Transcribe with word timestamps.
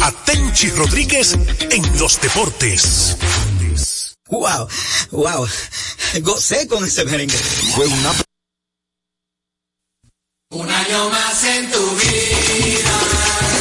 a 0.00 0.12
Tenchi 0.24 0.70
Rodríguez 0.70 1.36
en 1.70 1.98
los 1.98 2.20
deportes. 2.20 3.16
Wow, 4.30 4.68
wow, 5.10 5.48
gocé 6.22 6.68
con 6.68 6.84
ese 6.84 7.04
merengue. 7.04 7.36
Fue 7.74 7.86
una... 7.86 8.12
Un 10.50 10.70
año 10.70 11.10
más 11.10 11.44
en 11.44 11.70
tu 11.70 11.90
vida. 11.96 13.57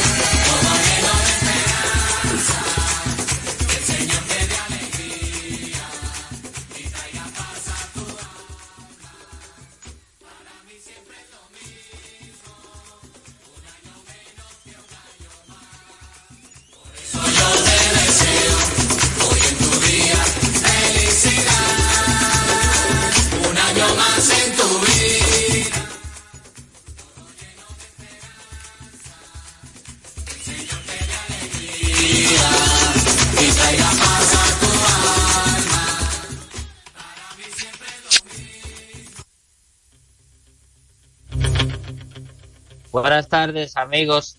Tardes, 43.37 43.77
amigos. 43.77 44.37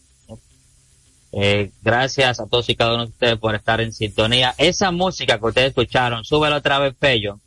Eh, 1.30 1.70
gracias 1.82 2.40
a 2.40 2.46
todos 2.46 2.68
y 2.68 2.74
cada 2.74 2.94
uno 2.94 3.04
de 3.04 3.12
ustedes 3.12 3.38
por 3.38 3.54
estar 3.54 3.80
en 3.80 3.92
sintonía. 3.92 4.56
Esa 4.58 4.90
música 4.90 5.38
que 5.38 5.46
ustedes 5.46 5.68
escucharon, 5.68 6.24
súbela 6.24 6.56
otra 6.56 6.80
vez, 6.80 6.94
Pello. 6.98 7.38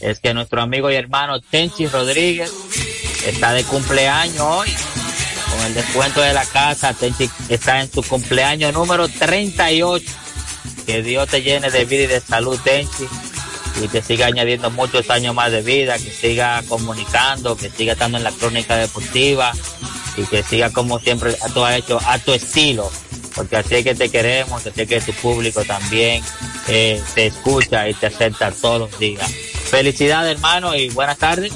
Es 0.00 0.20
que 0.20 0.32
nuestro 0.32 0.62
amigo 0.62 0.90
y 0.90 0.94
hermano 0.94 1.38
Tenchi 1.38 1.86
Rodríguez 1.86 2.50
está 3.26 3.52
de 3.52 3.62
cumpleaños 3.64 4.40
hoy. 4.40 4.70
Con 5.50 5.66
el 5.66 5.74
descuento 5.74 6.22
de 6.22 6.32
la 6.32 6.46
casa, 6.46 6.94
Tenchi 6.94 7.28
está 7.50 7.82
en 7.82 7.92
su 7.92 8.02
cumpleaños 8.02 8.72
número 8.72 9.06
38. 9.06 10.06
Que 10.86 11.02
Dios 11.02 11.28
te 11.28 11.42
llene 11.42 11.70
de 11.70 11.84
vida 11.84 12.04
y 12.04 12.06
de 12.06 12.20
salud, 12.20 12.58
Tenchi. 12.64 13.04
Y 13.82 13.88
te 13.88 14.02
siga 14.02 14.26
añadiendo 14.26 14.70
muchos 14.70 15.08
años 15.10 15.34
más 15.34 15.50
de 15.50 15.62
vida, 15.62 15.98
que 15.98 16.10
siga 16.10 16.62
comunicando, 16.68 17.56
que 17.56 17.70
siga 17.70 17.94
estando 17.94 18.18
en 18.18 18.24
la 18.24 18.32
crónica 18.32 18.76
deportiva 18.76 19.52
y 20.16 20.24
que 20.24 20.42
siga 20.42 20.70
como 20.70 20.98
siempre 20.98 21.36
tú 21.54 21.64
has 21.64 21.78
hecho 21.78 21.98
a 22.06 22.18
tu 22.18 22.32
estilo, 22.32 22.90
porque 23.34 23.56
así 23.56 23.76
es 23.76 23.84
que 23.84 23.94
te 23.94 24.10
queremos, 24.10 24.66
así 24.66 24.82
es 24.82 24.88
que 24.88 25.00
tu 25.00 25.12
público 25.14 25.64
también 25.64 26.22
eh, 26.68 27.02
te 27.14 27.26
escucha 27.26 27.88
y 27.88 27.94
te 27.94 28.06
acepta 28.06 28.50
todos 28.52 28.90
los 28.90 28.98
días. 28.98 29.30
Felicidades 29.70 30.36
hermano 30.36 30.74
y 30.74 30.90
buenas 30.90 31.16
tardes. 31.18 31.52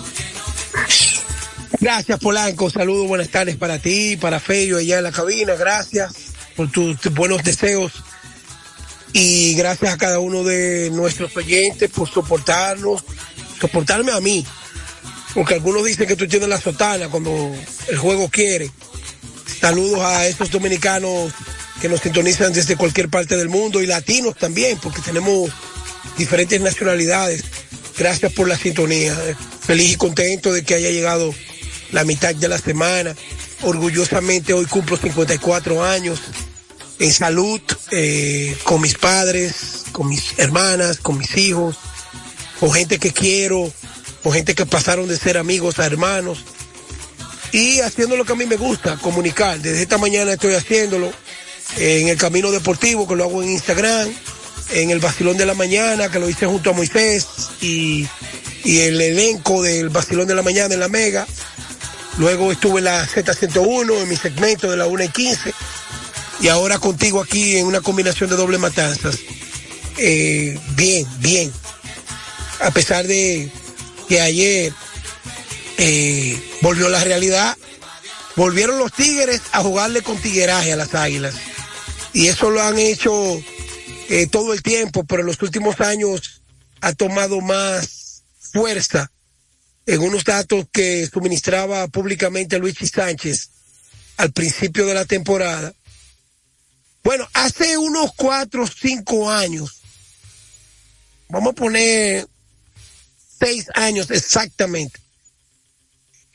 Gracias 1.81 2.19
Polanco, 2.21 2.71
saludos, 2.71 3.09
buenas 3.09 3.29
tardes 3.29 3.57
para 3.57 3.79
ti, 3.79 4.17
para 4.17 4.41
Feyo 4.41 4.79
allá 4.79 4.99
en 4.99 5.05
la 5.05 5.13
cabina, 5.13 5.55
gracias 5.55 6.15
por 6.57 6.71
tus 6.71 6.97
buenos 7.13 7.43
deseos 7.43 7.93
y 9.15 9.55
gracias 9.55 9.95
a 9.95 9.97
cada 9.97 10.19
uno 10.19 10.43
de 10.43 10.91
nuestros 10.91 11.35
oyentes 11.37 11.89
por 11.89 12.11
soportarnos, 12.11 13.05
soportarme 13.61 14.11
a 14.11 14.21
mí, 14.21 14.45
porque 15.33 15.55
algunos 15.55 15.85
dicen 15.85 16.09
que 16.09 16.17
tú 16.17 16.27
tienes 16.27 16.49
la 16.49 16.61
sotana 16.61 17.09
cuando 17.09 17.55
el 17.89 17.97
juego 17.97 18.29
quiere. 18.29 18.73
Saludos 19.61 20.01
a 20.01 20.27
estos 20.27 20.51
dominicanos 20.51 21.33
que 21.81 21.89
nos 21.89 22.01
sintonizan 22.01 22.53
desde 22.53 22.75
cualquier 22.75 23.09
parte 23.09 23.37
del 23.37 23.49
mundo 23.49 23.81
y 23.81 23.87
latinos 23.87 24.37
también, 24.37 24.79
porque 24.83 25.01
tenemos 25.01 25.49
diferentes 26.19 26.61
nacionalidades. 26.61 27.45
Gracias 27.97 28.33
por 28.33 28.49
la 28.49 28.59
sintonía. 28.59 29.17
Feliz 29.61 29.93
y 29.93 29.97
contento 29.97 30.53
de 30.53 30.65
que 30.65 30.75
haya 30.75 30.91
llegado 30.91 31.33
la 31.93 32.03
mitad 32.03 32.35
de 32.35 32.49
la 32.49 32.59
semana. 32.59 33.15
Orgullosamente 33.63 34.53
hoy 34.53 34.67
cumplo 34.67 34.97
54 34.97 35.85
años 35.85 36.21
en 36.99 37.13
salud, 37.13 37.61
eh, 37.91 38.57
con 38.65 38.81
mis 38.81 38.95
padres, 38.95 39.85
con 39.93 40.09
mis 40.09 40.39
hermanas, 40.39 40.99
con 40.99 41.19
mis 41.19 41.37
hijos, 41.37 41.77
con 42.61 42.73
gente 42.73 42.99
que 42.99 43.13
quiero, 43.13 43.73
con 44.23 44.33
gente 44.33 44.55
que 44.55 44.67
pasaron 44.67 45.09
de 45.09 45.19
ser 45.19 45.39
amigos 45.39 45.79
a 45.79 45.87
hermanos 45.87 46.45
y 47.55 47.79
haciendo 47.81 48.17
lo 48.17 48.25
que 48.25 48.33
a 48.33 48.37
mí 48.37 48.47
me 48.47 48.57
gusta, 48.57 48.97
comunicar. 48.97 49.61
Desde 49.61 49.83
esta 49.83 49.97
mañana 49.97 50.33
estoy 50.33 50.55
haciéndolo 50.55 51.13
en 51.77 52.09
el 52.09 52.17
Camino 52.17 52.51
Deportivo, 52.51 53.07
que 53.07 53.15
lo 53.15 53.23
hago 53.23 53.45
en 53.45 53.51
Instagram, 53.51 54.09
en 54.73 54.91
el 54.91 54.99
Basilón 54.99 55.37
de 55.37 55.47
la 55.47 55.55
Mañana, 55.55 56.11
que 56.11 56.19
lo 56.19 56.29
hice 56.29 56.47
junto 56.47 56.71
a 56.71 56.73
Moisés 56.73 57.27
y, 57.61 58.09
el 58.65 59.01
elenco 59.01 59.63
del 59.63 59.89
Basilón 59.89 60.27
de 60.27 60.35
la 60.35 60.43
Mañana 60.43 60.75
en 60.75 60.81
la 60.81 60.89
Mega. 60.89 61.29
Luego 62.19 62.51
estuve 62.51 62.79
en 62.79 62.87
la 62.87 63.07
Z101, 63.07 64.03
en 64.03 64.09
mi 64.09 64.17
segmento 64.17 64.69
de 64.69 64.77
la 64.77 64.87
1 64.87 65.05
y 65.05 65.09
15. 65.11 65.55
Y 66.41 66.49
ahora 66.49 66.79
contigo 66.79 67.23
aquí 67.23 67.57
en 67.57 67.67
una 67.67 67.81
combinación 67.81 68.31
de 68.31 68.37
doble 68.37 68.59
matanzas. 68.59 69.19
Eh, 69.97 70.59
bien, 70.75 71.07
bien. 71.21 71.53
A 72.61 72.71
pesar 72.71 73.07
de 73.07 73.51
que 74.09 74.21
ayer 74.21 74.73
eh, 75.79 76.41
volvió 76.61 76.89
la 76.89 77.03
realidad, 77.03 77.57
volvieron 78.37 78.79
los 78.79 78.93
Tigres 78.93 79.41
a 79.53 79.61
jugarle 79.63 80.03
con 80.03 80.19
tigueraje 80.19 80.73
a 80.73 80.77
las 80.77 80.95
Águilas. 80.95 81.35
Y 82.13 82.29
eso 82.29 82.51
lo 82.51 82.63
han 82.63 82.79
hecho 82.79 83.13
eh, 84.09 84.27
todo 84.27 84.53
el 84.53 84.63
tiempo, 84.63 85.05
pero 85.05 85.21
en 85.21 85.27
los 85.27 85.41
últimos 85.43 85.81
años 85.81 86.43
ha 86.81 86.93
tomado 86.93 87.41
más 87.41 88.23
fuerza 88.53 89.11
en 89.87 90.01
unos 90.01 90.25
datos 90.25 90.67
que 90.73 91.09
suministraba 91.13 91.89
públicamente 91.89 92.59
Luis 92.59 92.77
Sánchez 92.79 93.51
al 94.17 94.33
principio 94.33 94.87
de 94.87 94.95
la 94.95 95.05
temporada. 95.05 95.75
Bueno, 97.05 97.29
hace 97.35 97.77
unos 97.77 98.13
cuatro 98.17 98.65
o 98.65 98.67
cinco 98.67 99.31
años, 99.31 99.83
vamos 101.29 101.53
a 101.53 101.55
poner 101.55 102.27
seis 103.39 103.67
años 103.75 104.11
exactamente, 104.11 104.99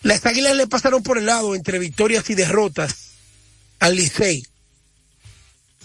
las 0.04 0.26
águilas 0.28 0.56
le 0.56 0.68
pasaron 0.68 1.02
por 1.02 1.18
el 1.18 1.26
lado 1.26 1.56
entre 1.56 1.80
victorias 1.80 2.30
y 2.30 2.36
derrotas 2.36 2.96
al 3.80 3.96
Licey. 3.96 4.46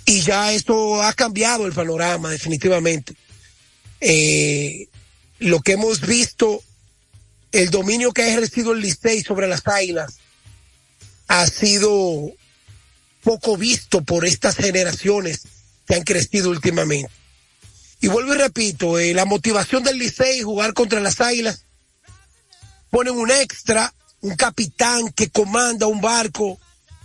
Y 0.04 0.20
ya 0.20 0.52
esto 0.52 1.02
ha 1.02 1.12
cambiado 1.14 1.66
el 1.66 1.72
panorama 1.72 2.30
definitivamente. 2.30 3.16
Eh, 4.00 4.88
lo 5.38 5.60
que 5.60 5.72
hemos 5.72 6.02
visto, 6.02 6.62
el 7.52 7.70
dominio 7.70 8.12
que 8.12 8.22
ha 8.22 8.28
ejercido 8.28 8.72
el 8.72 8.80
Licey 8.80 9.22
sobre 9.22 9.48
las 9.48 9.66
águilas 9.66 10.18
ha 11.26 11.46
sido 11.46 12.30
poco 13.24 13.56
visto 13.56 14.02
por 14.02 14.24
estas 14.24 14.56
generaciones 14.56 15.42
que 15.86 15.94
han 15.94 16.04
crecido 16.04 16.50
últimamente. 16.50 17.10
Y 18.00 18.08
vuelvo 18.08 18.34
y 18.34 18.38
repito, 18.38 18.98
eh, 18.98 19.14
la 19.14 19.24
motivación 19.24 19.82
del 19.82 19.98
Licey 19.98 20.42
jugar 20.42 20.74
contra 20.74 21.00
las 21.00 21.20
águilas 21.20 21.64
ponen 22.90 23.14
un 23.14 23.30
extra, 23.30 23.92
un 24.20 24.36
capitán 24.36 25.10
que 25.10 25.30
comanda 25.30 25.86
un 25.86 26.00
barco 26.00 26.58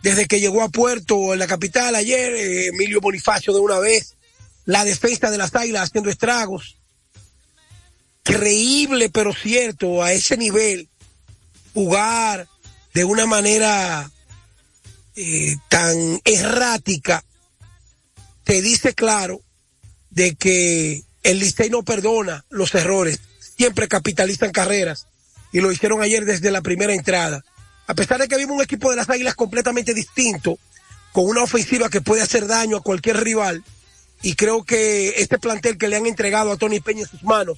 desde 0.04 0.28
que 0.28 0.40
llegó 0.40 0.62
a 0.62 0.70
puerto 0.70 1.34
en 1.34 1.40
la 1.40 1.48
capital 1.48 1.96
ayer, 1.96 2.34
eh, 2.34 2.68
Emilio 2.68 3.02
Bonifacio 3.02 3.54
de 3.54 3.60
una 3.60 3.80
vez, 3.80 4.16
la 4.66 4.84
defensa 4.84 5.32
de 5.32 5.38
las 5.38 5.56
águilas 5.56 5.84
haciendo 5.84 6.10
estragos. 6.10 6.78
Creíble 8.24 9.10
pero 9.10 9.34
cierto, 9.34 10.04
a 10.04 10.12
ese 10.12 10.38
nivel, 10.38 10.90
jugar 11.74 12.48
de 12.94 13.06
una 13.06 13.26
manera 13.26 14.12
eh, 15.16 15.56
tan 15.70 16.22
errática, 16.24 17.24
te 18.44 18.62
dice 18.62 18.94
claro 18.94 19.42
de 20.10 20.36
que 20.36 21.04
el 21.24 21.40
Licey 21.40 21.70
no 21.70 21.84
perdona 21.84 22.46
los 22.50 22.74
errores, 22.76 23.20
siempre 23.58 23.88
capitalizan 23.88 24.52
carreras 24.52 25.08
y 25.52 25.62
lo 25.62 25.72
hicieron 25.72 26.02
ayer 26.02 26.26
desde 26.26 26.52
la 26.52 26.62
primera 26.62 26.94
entrada. 26.94 27.44
A 27.88 27.94
pesar 27.94 28.20
de 28.20 28.28
que 28.28 28.38
vimos 28.38 28.56
un 28.56 28.64
equipo 28.64 28.90
de 28.90 28.96
las 28.96 29.10
Águilas 29.10 29.36
completamente 29.36 29.94
distinto, 29.94 30.60
con 31.12 31.26
una 31.26 31.44
ofensiva 31.44 31.90
que 31.90 32.02
puede 32.02 32.22
hacer 32.22 32.48
daño 32.48 32.78
a 32.78 32.84
cualquier 32.84 33.18
rival, 33.24 33.64
y 34.22 34.36
creo 34.36 34.64
que 34.64 35.10
este 35.18 35.40
plantel 35.40 35.78
que 35.78 35.88
le 35.88 35.96
han 35.96 36.06
entregado 36.06 36.52
a 36.52 36.58
Tony 36.58 36.80
Peña 36.80 37.02
en 37.02 37.08
sus 37.08 37.24
manos 37.24 37.58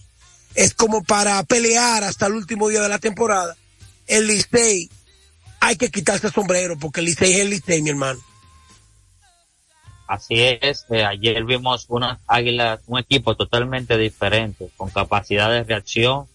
es 0.55 0.73
como 0.73 1.03
para 1.03 1.41
pelear 1.43 2.03
hasta 2.03 2.27
el 2.27 2.33
último 2.33 2.69
día 2.69 2.81
de 2.81 2.89
la 2.89 2.99
temporada. 2.99 3.55
El 4.07 4.27
Licey 4.27 4.89
hay 5.61 5.77
que 5.77 5.89
quitarse 5.89 6.27
el 6.27 6.33
sombrero 6.33 6.77
porque 6.77 6.99
el 6.99 7.05
Licey 7.05 7.31
es 7.31 7.39
el 7.39 7.49
Licey, 7.51 7.81
mi 7.81 7.91
hermano. 7.91 8.19
Así 10.07 10.41
es, 10.41 10.85
eh, 10.89 11.05
ayer 11.05 11.45
vimos 11.45 11.85
unas 11.87 12.19
águilas, 12.27 12.81
un 12.87 12.99
equipo 12.99 13.35
totalmente 13.35 13.97
diferente, 13.97 14.69
con 14.75 14.89
capacidad 14.89 15.49
de 15.49 15.63
reacción. 15.63 16.25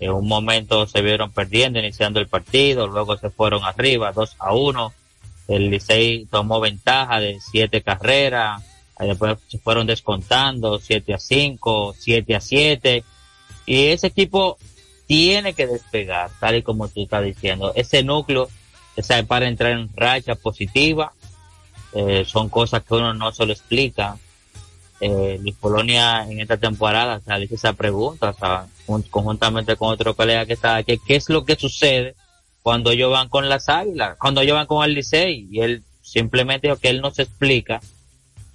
En 0.00 0.10
un 0.10 0.26
momento 0.26 0.88
se 0.88 1.00
vieron 1.00 1.30
perdiendo, 1.30 1.78
iniciando 1.78 2.18
el 2.18 2.26
partido, 2.26 2.88
luego 2.88 3.16
se 3.16 3.30
fueron 3.30 3.62
arriba, 3.62 4.10
2 4.10 4.36
a 4.40 4.52
1. 4.54 4.92
El 5.46 5.70
Licey 5.70 6.26
tomó 6.26 6.58
ventaja 6.58 7.20
de 7.20 7.38
siete 7.40 7.82
carreras, 7.82 8.64
después 8.98 9.38
se 9.48 9.58
fueron 9.58 9.86
descontando, 9.86 10.78
7 10.78 11.14
a 11.14 11.18
5, 11.18 11.94
7 11.98 12.34
a 12.34 12.40
7. 12.40 13.04
Y 13.66 13.86
ese 13.86 14.08
equipo 14.08 14.58
tiene 15.06 15.54
que 15.54 15.66
despegar, 15.66 16.30
tal 16.40 16.56
y 16.56 16.62
como 16.62 16.88
tú 16.88 17.02
estás 17.02 17.24
diciendo. 17.24 17.72
Ese 17.74 18.02
núcleo, 18.02 18.48
esa 19.00 19.22
para 19.24 19.48
entrar 19.48 19.72
en 19.72 19.90
racha 19.94 20.34
positiva, 20.34 21.12
eh, 21.92 22.24
son 22.26 22.48
cosas 22.48 22.82
que 22.84 22.94
uno 22.94 23.12
no 23.14 23.32
se 23.32 23.46
lo 23.46 23.52
explica. 23.52 24.16
Eh, 25.00 25.40
Polonia 25.60 26.26
en 26.28 26.40
esta 26.40 26.58
temporada 26.58 27.20
se 27.20 27.42
hizo 27.42 27.54
esa 27.54 27.72
pregunta, 27.72 28.34
conjuntamente 29.10 29.76
con 29.76 29.90
otro 29.90 30.14
colega 30.14 30.44
que 30.44 30.52
está 30.52 30.76
aquí, 30.76 31.00
¿qué 31.06 31.16
es 31.16 31.30
lo 31.30 31.44
que 31.44 31.56
sucede 31.56 32.14
cuando 32.62 32.90
ellos 32.90 33.10
van 33.10 33.28
con 33.28 33.48
las 33.48 33.68
águilas, 33.68 34.18
cuando 34.18 34.42
ellos 34.42 34.56
van 34.56 34.66
con 34.66 34.84
el 34.84 34.94
Licey? 34.94 35.48
Y 35.50 35.60
él 35.60 35.82
simplemente 36.02 36.68
dijo 36.68 36.78
que 36.78 36.90
él 36.90 37.00
no 37.00 37.10
se 37.10 37.22
explica 37.22 37.80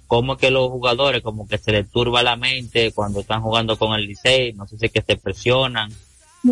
cómo 0.06 0.36
que 0.36 0.52
los 0.52 0.70
jugadores 0.70 1.20
como 1.22 1.48
que 1.48 1.58
se 1.58 1.72
les 1.72 1.90
turba 1.90 2.22
la 2.22 2.36
mente 2.36 2.92
cuando 2.92 3.20
están 3.20 3.42
jugando 3.42 3.76
con 3.76 3.98
el 3.98 4.06
Licey, 4.06 4.52
no 4.52 4.68
sé 4.68 4.78
si 4.78 4.86
es 4.86 4.92
que 4.92 5.02
se 5.02 5.16
presionan, 5.16 5.92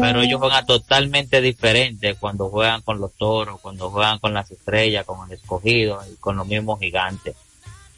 pero 0.00 0.22
ellos 0.22 0.40
juegan 0.40 0.66
totalmente 0.66 1.40
diferente 1.40 2.14
cuando 2.14 2.48
juegan 2.48 2.82
con 2.82 3.00
los 3.00 3.12
toros, 3.14 3.60
cuando 3.60 3.90
juegan 3.90 4.18
con 4.18 4.34
las 4.34 4.50
estrellas, 4.50 5.04
con 5.04 5.26
el 5.28 5.36
escogido 5.36 6.00
y 6.12 6.16
con 6.16 6.36
los 6.36 6.46
mismos 6.46 6.80
gigantes. 6.80 7.36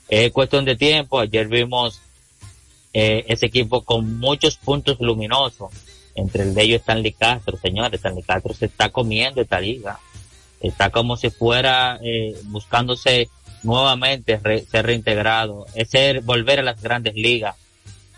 Es 0.09 0.33
cuestión 0.33 0.65
de 0.65 0.77
tiempo, 0.77 1.19
ayer 1.19 1.49
vimos 1.49 2.01
eh, 2.93 3.25
ese 3.29 3.47
equipo 3.47 3.83
con 3.83 4.19
muchos 4.19 4.57
puntos 4.57 4.99
luminosos, 5.01 5.71
entre 6.15 6.45
el 6.45 6.55
de 6.55 6.63
ellos 6.63 6.81
Stanley 6.81 7.13
Castro, 7.13 7.59
señores, 7.59 7.99
Stanley 7.99 8.23
Castro 8.23 8.55
se 8.55 8.67
está 8.67 8.89
comiendo 8.89 9.41
esta 9.41 9.61
liga, 9.61 9.99
está 10.61 10.91
como 10.91 11.17
si 11.17 11.31
fuera 11.31 11.99
eh, 12.03 12.37
buscándose 12.45 13.29
nuevamente 13.63 14.41
ser 14.71 14.87
reintegrado, 14.87 15.67
es 15.75 15.91
ser, 15.91 16.23
volver 16.23 16.61
a 16.61 16.63
las 16.63 16.81
grandes 16.81 17.15
ligas. 17.15 17.57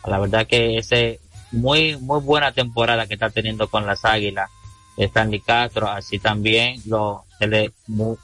La 0.07 0.19
verdad 0.19 0.47
que 0.47 0.79
ese 0.79 1.21
muy 1.53 1.97
muy 1.97 2.21
buena 2.21 2.53
temporada 2.53 3.07
que 3.07 3.15
está 3.15 3.31
teniendo 3.31 3.69
con 3.69 3.87
las 3.87 4.05
Águilas 4.05 4.51
Stanley 4.97 5.41
Castro, 5.41 5.89
así 5.89 6.19
también 6.19 6.81
lo, 6.87 7.25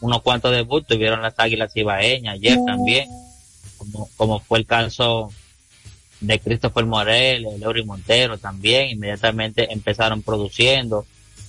unos 0.01 0.23
cuantos 0.23 0.51
debuts 0.51 0.89
tuvieron 0.89 1.23
las 1.23 1.35
Águilas 1.39 1.75
Ibaeñas 1.77 2.35
ayer 2.35 2.59
también, 2.67 3.09
como, 3.79 4.09
como 4.17 4.41
fue 4.41 4.59
el 4.59 4.67
caso 4.67 5.31
de 6.21 6.39
Christopher 6.41 6.85
Morel, 6.87 7.47
Leury 7.61 7.85
Montero 7.85 8.39
también, 8.39 8.91
inmediatamente 8.91 9.73
empezaron 9.73 10.23
produciendo, 10.23 11.07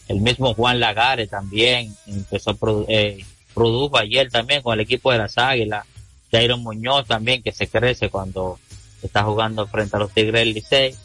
el 0.07 0.21
mismo 0.21 0.54
Juan 0.54 0.80
Lagares 0.80 1.30
también 1.30 1.95
empezó, 2.06 2.56
eh, 2.88 3.25
produjo 3.54 3.98
ayer 3.98 4.30
también 4.30 4.62
con 4.62 4.74
el 4.74 4.81
equipo 4.81 5.12
de 5.12 5.18
las 5.18 5.38
Águilas, 5.38 5.86
Jairo 6.31 6.57
Muñoz 6.57 7.07
también 7.07 7.42
que 7.42 7.51
se 7.51 7.68
crece 7.68 8.10
cuando 8.10 8.60
está 9.01 9.24
jugando 9.24 9.66
frente 9.68 9.95
a 9.95 10.00
los 10.00 10.12
Tigres 10.12 10.42
del 10.42 10.54
Licey, 10.54 10.95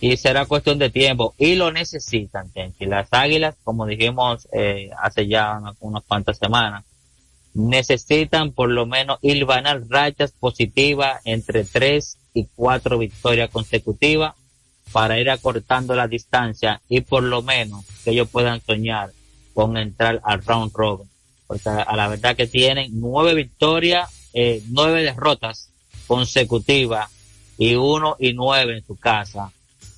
y 0.00 0.16
será 0.16 0.46
cuestión 0.46 0.78
de 0.78 0.90
tiempo 0.90 1.34
y 1.38 1.54
lo 1.54 1.72
necesitan, 1.72 2.50
Tenchi. 2.50 2.86
Las 2.86 3.08
Águilas, 3.10 3.54
como 3.64 3.86
dijimos 3.86 4.46
eh, 4.52 4.90
hace 5.00 5.26
ya 5.26 5.58
unas, 5.80 6.04
cuantas 6.04 6.38
semanas, 6.38 6.84
necesitan 7.54 8.52
por 8.52 8.68
lo 8.68 8.86
menos 8.86 9.18
ganar 9.22 9.82
rachas 9.88 10.32
positivas 10.32 11.22
entre 11.24 11.64
tres 11.64 12.18
y 12.34 12.46
cuatro 12.54 12.98
victorias 12.98 13.48
consecutivas 13.50 14.34
para 14.92 15.18
ir 15.18 15.30
acortando 15.30 15.94
la 15.94 16.06
distancia 16.06 16.80
y 16.88 17.00
por 17.00 17.22
lo 17.22 17.42
menos 17.42 17.84
que 18.04 18.10
ellos 18.10 18.28
puedan 18.28 18.60
soñar 18.60 19.10
con 19.54 19.76
entrar 19.78 20.20
al 20.22 20.44
round 20.44 20.72
robin. 20.74 21.08
Porque 21.46 21.68
a 21.68 21.96
la 21.96 22.08
verdad 22.08 22.36
que 22.36 22.46
tienen 22.46 22.90
nueve 22.92 23.34
victorias, 23.34 24.10
eh, 24.34 24.62
nueve 24.68 25.02
derrotas 25.02 25.70
consecutivas 26.06 27.10
y 27.56 27.74
uno 27.74 28.16
y 28.18 28.34
nueve 28.34 28.76
en 28.76 28.86
su 28.86 28.96
casa 28.96 29.50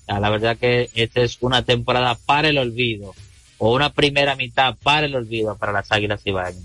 la 0.09 0.31
verdad 0.31 0.57
que 0.57 0.91
esta 0.95 1.21
es 1.21 1.37
una 1.41 1.65
temporada 1.65 2.15
para 2.15 2.49
el 2.49 2.59
olvido 2.59 3.15
o 3.59 3.75
una 3.75 3.93
primera 3.93 4.37
mitad 4.37 4.75
para 4.83 5.07
el 5.07 5.15
olvido 5.15 5.57
para 5.59 5.73
las 5.73 5.93
Águilas 5.93 6.23
Ibañez. 6.25 6.65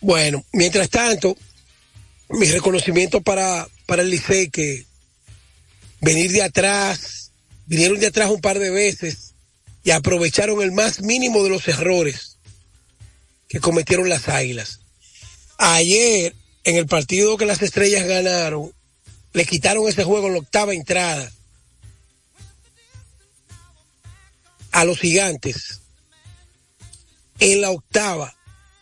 Bueno, 0.00 0.44
mientras 0.52 0.90
tanto, 0.90 1.36
mi 2.30 2.46
reconocimiento 2.46 3.20
para, 3.20 3.68
para 3.86 4.02
el 4.02 4.10
Licey 4.10 4.50
que 4.50 4.84
venir 6.00 6.32
de 6.32 6.42
atrás, 6.42 7.30
vinieron 7.66 8.00
de 8.00 8.08
atrás 8.08 8.30
un 8.30 8.40
par 8.40 8.58
de 8.58 8.70
veces 8.70 9.34
y 9.84 9.92
aprovecharon 9.92 10.62
el 10.62 10.72
más 10.72 11.02
mínimo 11.02 11.44
de 11.44 11.50
los 11.50 11.68
errores 11.68 12.38
que 13.48 13.60
cometieron 13.60 14.08
las 14.08 14.28
Águilas. 14.28 14.80
Ayer, 15.58 16.34
en 16.64 16.76
el 16.76 16.86
partido 16.86 17.36
que 17.36 17.46
las 17.46 17.62
estrellas 17.62 18.06
ganaron, 18.06 18.72
le 19.32 19.44
quitaron 19.44 19.86
ese 19.88 20.02
juego 20.02 20.26
en 20.26 20.32
la 20.32 20.38
octava 20.40 20.74
entrada 20.74 21.30
a 24.72 24.84
los 24.84 24.98
gigantes 24.98 25.80
en 27.38 27.60
la 27.60 27.70
octava 27.70 28.34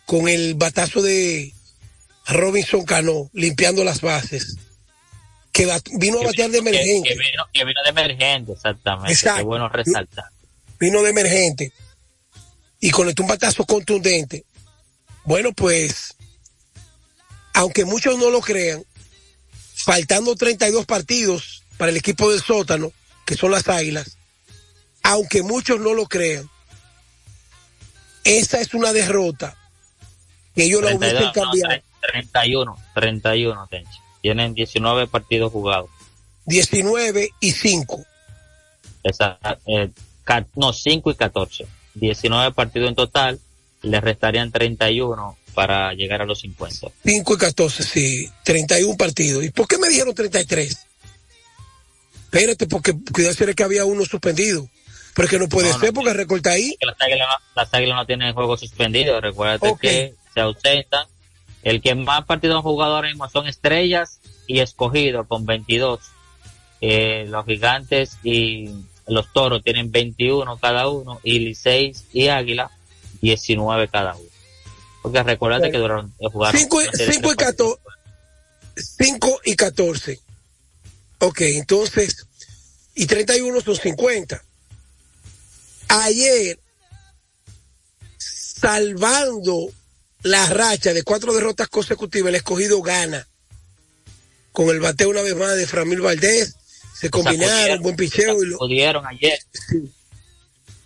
con 0.07 0.29
el 0.29 0.55
batazo 0.55 1.03
de 1.03 1.53
Robinson 2.27 2.85
Cano 2.85 3.31
limpiando 3.33 3.85
las 3.85 4.01
bases 4.01 4.57
que 5.53 5.67
vino 5.99 6.21
a 6.21 6.25
batear 6.25 6.51
de 6.51 6.59
emergente. 6.59 7.09
Que, 7.53 7.65
vino, 7.65 7.81
de 7.83 7.91
emergente, 7.91 8.53
exactamente. 8.53 9.13
Exacto. 9.13 9.39
Qué 9.39 9.45
bueno 9.45 9.69
resaltar. 9.69 10.27
Vino 10.79 11.03
de 11.03 11.11
emergente 11.11 11.73
y 12.81 12.91
conectó 12.91 13.23
un 13.23 13.29
batazo 13.29 13.65
contundente. 13.65 14.45
Bueno, 15.25 15.53
pues, 15.53 16.15
aunque 17.55 17.85
muchos 17.85 18.19
no 18.19 18.31
lo 18.31 18.41
crean, 18.41 18.85
faltando 19.75 20.37
32 20.37 20.87
partidos 20.87 21.65
para 21.77 21.91
el 21.91 21.97
equipo 21.97 22.31
del 22.31 22.41
sótano, 22.41 22.93
que 23.25 23.35
son 23.35 23.51
las 23.51 23.69
Águilas, 23.69 24.18
aunque 25.09 25.43
muchos 25.43 25.81
no 25.81 25.95
lo 25.95 26.07
crean, 26.07 26.51
esa 28.25 28.61
es 28.61 28.75
una 28.75 28.93
derrota 28.93 29.57
que 30.55 30.65
ellos 30.65 30.83
la 30.83 30.95
hubiesen 30.95 31.31
cambiado. 31.33 31.83
31, 32.13 32.77
31, 32.95 33.67
Tenchi. 33.69 33.99
Tienen 34.21 34.53
19 34.53 35.07
partidos 35.07 35.51
jugados. 35.51 35.89
19 36.45 37.31
y 37.41 37.53
5. 37.53 38.05
eh, 39.67 39.91
no, 40.57 40.73
5 40.75 41.11
y 41.11 41.15
14. 41.15 41.67
19 41.95 42.53
partidos 42.53 42.91
en 42.91 42.95
total. 42.95 43.41
Le 43.81 44.01
restarían 44.03 44.53
31 44.53 45.39
para 45.55 45.95
llegar 45.95 46.21
a 46.21 46.27
los 46.27 46.41
50. 46.41 46.89
5 47.03 47.35
y 47.35 47.39
14, 47.39 47.83
sí. 47.83 48.31
31 48.45 48.95
partidos. 48.99 49.43
¿Y 49.43 49.51
por 49.51 49.67
qué 49.67 49.79
me 49.79 49.89
dijeron 49.89 50.15
33? 50.15 50.87
Espérate, 52.25 52.67
porque 52.67 52.95
cuidado 53.11 53.55
que 53.55 53.63
había 53.63 53.87
uno 53.87 54.05
suspendido. 54.05 54.69
Pero 55.19 55.29
que 55.29 55.39
no 55.41 55.49
puede 55.49 55.73
ser 55.73 55.93
porque 55.93 56.13
recorta 56.13 56.53
ahí. 56.53 56.77
Las 56.81 57.75
águilas, 57.75 57.97
no, 57.97 58.07
tienen 58.07 58.33
juego 58.35 58.57
suspendido. 58.57 59.21
Recuerda 59.21 59.59
que 59.77 60.15
se 60.33 60.41
ausentan. 60.41 61.09
El 61.65 61.83
que 61.83 61.97
más 61.97 62.25
partidos 62.25 62.55
han 62.55 62.63
jugado 62.63 62.95
ahora 62.95 63.09
mismo 63.09 63.29
son 63.29 63.49
Estrellas 63.49 64.21
y 64.47 64.61
Escogido 64.61 65.27
con 65.27 65.45
22. 65.45 65.99
Eh, 66.81 67.27
los 67.29 67.45
Gigantes 67.47 68.17
y 68.23 68.71
los 69.09 69.33
Toros 69.33 69.65
tienen 69.65 69.91
21 69.91 70.57
cada 70.59 70.87
uno 70.87 71.19
y 71.25 71.41
Liceis 71.41 72.05
y 72.13 72.29
Águila 72.29 72.71
19 73.21 73.89
cada 73.89 74.15
uno. 74.15 74.31
Porque 75.03 75.21
recuerda 75.25 75.69
que 75.69 75.79
duraron 75.79 76.15
jugar 76.21 76.57
5 76.57 76.81
y 76.81 77.37
14. 77.37 77.81
5 78.77 79.41
y 79.47 79.57
14. 79.57 80.21
Ok, 81.19 81.41
entonces, 81.41 82.25
y 82.95 83.07
31 83.07 83.61
son 83.63 83.75
50. 83.75 84.45
Ayer, 85.89 86.59
salvando 88.19 89.71
la 90.23 90.47
racha 90.47 90.93
de 90.93 91.03
cuatro 91.03 91.33
derrotas 91.35 91.69
consecutivas, 91.69 92.29
el 92.31 92.37
escogido 92.37 92.83
gana. 92.83 93.27
Con 94.53 94.69
el 94.71 94.81
bateo 94.81 95.11
una 95.11 95.23
vez 95.23 95.37
más 95.37 95.57
de 95.57 95.67
Framil 95.67 96.01
Valdés, 96.01 96.55
se 96.99 97.11
combinaron, 97.11 97.81
buen 97.83 97.97
picheo. 97.97 98.43
Y 98.43 98.47
lo, 98.47 98.59
pudieron 98.59 99.07
ayer. 99.07 99.39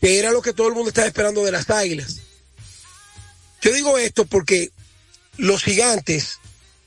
Que 0.00 0.18
era 0.18 0.30
lo 0.30 0.42
que 0.42 0.52
todo 0.52 0.68
el 0.68 0.74
mundo 0.74 0.88
estaba 0.88 1.06
esperando 1.06 1.44
de 1.44 1.52
las 1.52 1.70
águilas. 1.70 2.16
Yo 3.62 3.72
digo 3.72 3.96
esto 3.96 4.26
porque 4.26 4.70
los 5.38 5.62
gigantes 5.62 6.38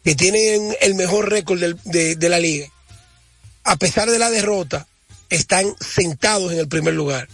que 0.04 0.14
tienen 0.16 0.76
el 0.82 0.94
mejor 0.96 1.30
récord 1.30 1.60
del- 1.60 1.80
de, 1.86 2.16
de 2.16 2.30
la 2.30 2.38
liga, 2.38 2.68
a 3.64 3.78
pesar 3.78 4.12
de 4.12 4.20
la 4.20 4.30
derrota, 4.30 4.86
están 5.30 5.74
sentados 5.80 6.52
en 6.52 6.60
el 6.60 6.68
primer 6.68 6.94
lugar. 6.94 7.28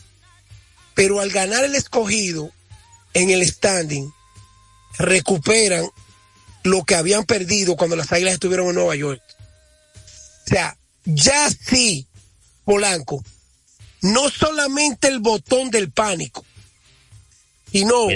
Pero 0.93 1.19
al 1.19 1.29
ganar 1.29 1.63
el 1.63 1.75
escogido 1.75 2.51
en 3.13 3.29
el 3.29 3.45
standing, 3.45 4.11
recuperan 4.97 5.85
lo 6.63 6.83
que 6.83 6.95
habían 6.95 7.25
perdido 7.25 7.75
cuando 7.75 7.95
las 7.95 8.11
águilas 8.11 8.35
estuvieron 8.35 8.67
en 8.67 8.75
Nueva 8.75 8.95
York. 8.95 9.21
O 10.45 10.49
sea, 10.49 10.77
ya 11.05 11.49
sí, 11.49 12.07
Polanco, 12.65 13.23
no 14.01 14.29
solamente 14.29 15.07
el 15.07 15.19
botón 15.19 15.71
del 15.71 15.91
pánico, 15.91 16.45
sino 17.71 18.07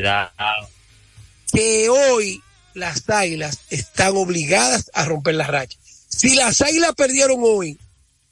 que 1.51 1.89
hoy 1.89 2.41
las 2.73 3.09
águilas 3.09 3.59
están 3.69 4.15
obligadas 4.17 4.91
a 4.93 5.05
romper 5.05 5.35
la 5.35 5.47
racha. 5.47 5.77
Si 6.09 6.35
las 6.35 6.61
águilas 6.61 6.93
perdieron 6.95 7.39
hoy 7.41 7.77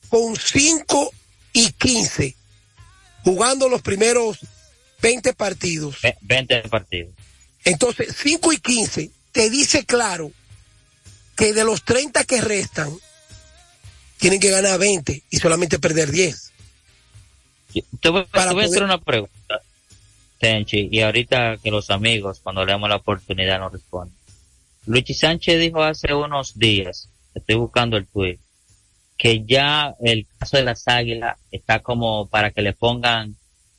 con 0.09 0.35
5 0.35 1.11
y 1.53 1.71
15, 1.71 2.35
jugando 3.23 3.69
los 3.69 3.81
primeros 3.81 4.39
20 5.01 5.33
partidos, 5.33 5.97
Ve- 6.01 6.17
20 6.21 6.61
partidos. 6.69 7.13
entonces 7.65 8.15
5 8.21 8.53
y 8.53 8.57
15 8.57 9.11
te 9.31 9.49
dice 9.49 9.85
claro 9.85 10.31
que 11.35 11.53
de 11.53 11.63
los 11.63 11.83
30 11.83 12.23
que 12.25 12.41
restan, 12.41 12.91
tienen 14.17 14.39
que 14.39 14.51
ganar 14.51 14.77
20 14.79 15.23
y 15.29 15.37
solamente 15.37 15.79
perder 15.79 16.11
10. 16.11 16.51
Yo- 17.73 17.81
Te 17.99 18.09
voy, 18.09 18.25
Para 18.25 18.49
te 18.49 18.53
voy 18.53 18.63
a 18.63 18.65
hacer 18.67 18.79
poder- 18.79 18.83
una 18.83 18.97
pregunta, 19.01 19.61
Tenchi, 20.39 20.89
y 20.91 21.01
ahorita 21.01 21.57
que 21.57 21.71
los 21.71 21.89
amigos, 21.89 22.39
cuando 22.43 22.63
le 22.65 22.71
damos 22.71 22.89
la 22.89 22.97
oportunidad, 22.97 23.59
nos 23.59 23.71
responden. 23.73 24.15
Luigi 24.85 25.13
Sánchez 25.13 25.59
dijo 25.59 25.81
hace 25.81 26.13
unos 26.13 26.57
días, 26.59 27.07
estoy 27.33 27.55
buscando 27.55 27.97
el 27.97 28.05
tweet, 28.05 28.37
que 29.23 29.45
ya 29.45 29.95
el 30.01 30.27
caso 30.37 30.57
de 30.57 30.63
las 30.63 30.85
águilas 30.85 31.37
está 31.49 31.79
como 31.79 32.27
para 32.27 32.51
que 32.51 32.61
le 32.61 32.73
pongan, 32.73 33.37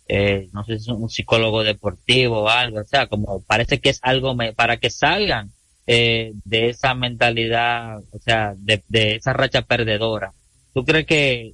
eh, 0.09 0.49
no 0.55 0.65
sé 0.65 0.79
si 0.79 0.91
es 0.91 0.97
un 0.97 1.11
psicólogo 1.11 1.63
deportivo 1.63 2.45
o 2.45 2.49
algo, 2.49 2.81
o 2.81 2.85
sea, 2.85 3.09
como 3.09 3.43
parece 3.43 3.79
que 3.79 3.91
es 3.91 3.99
algo 4.01 4.35
para 4.57 4.79
que 4.79 4.89
salgan 4.89 5.53
eh, 5.87 6.33
de 6.47 6.71
esa 6.71 6.95
mentalidad, 6.95 7.99
o 7.99 8.19
sea, 8.21 8.55
de, 8.57 8.83
de 8.89 9.17
esa 9.17 9.35
racha 9.35 9.61
perdedora. 9.61 10.33
¿Tú 10.73 10.83
crees 10.83 11.07
que 11.07 11.53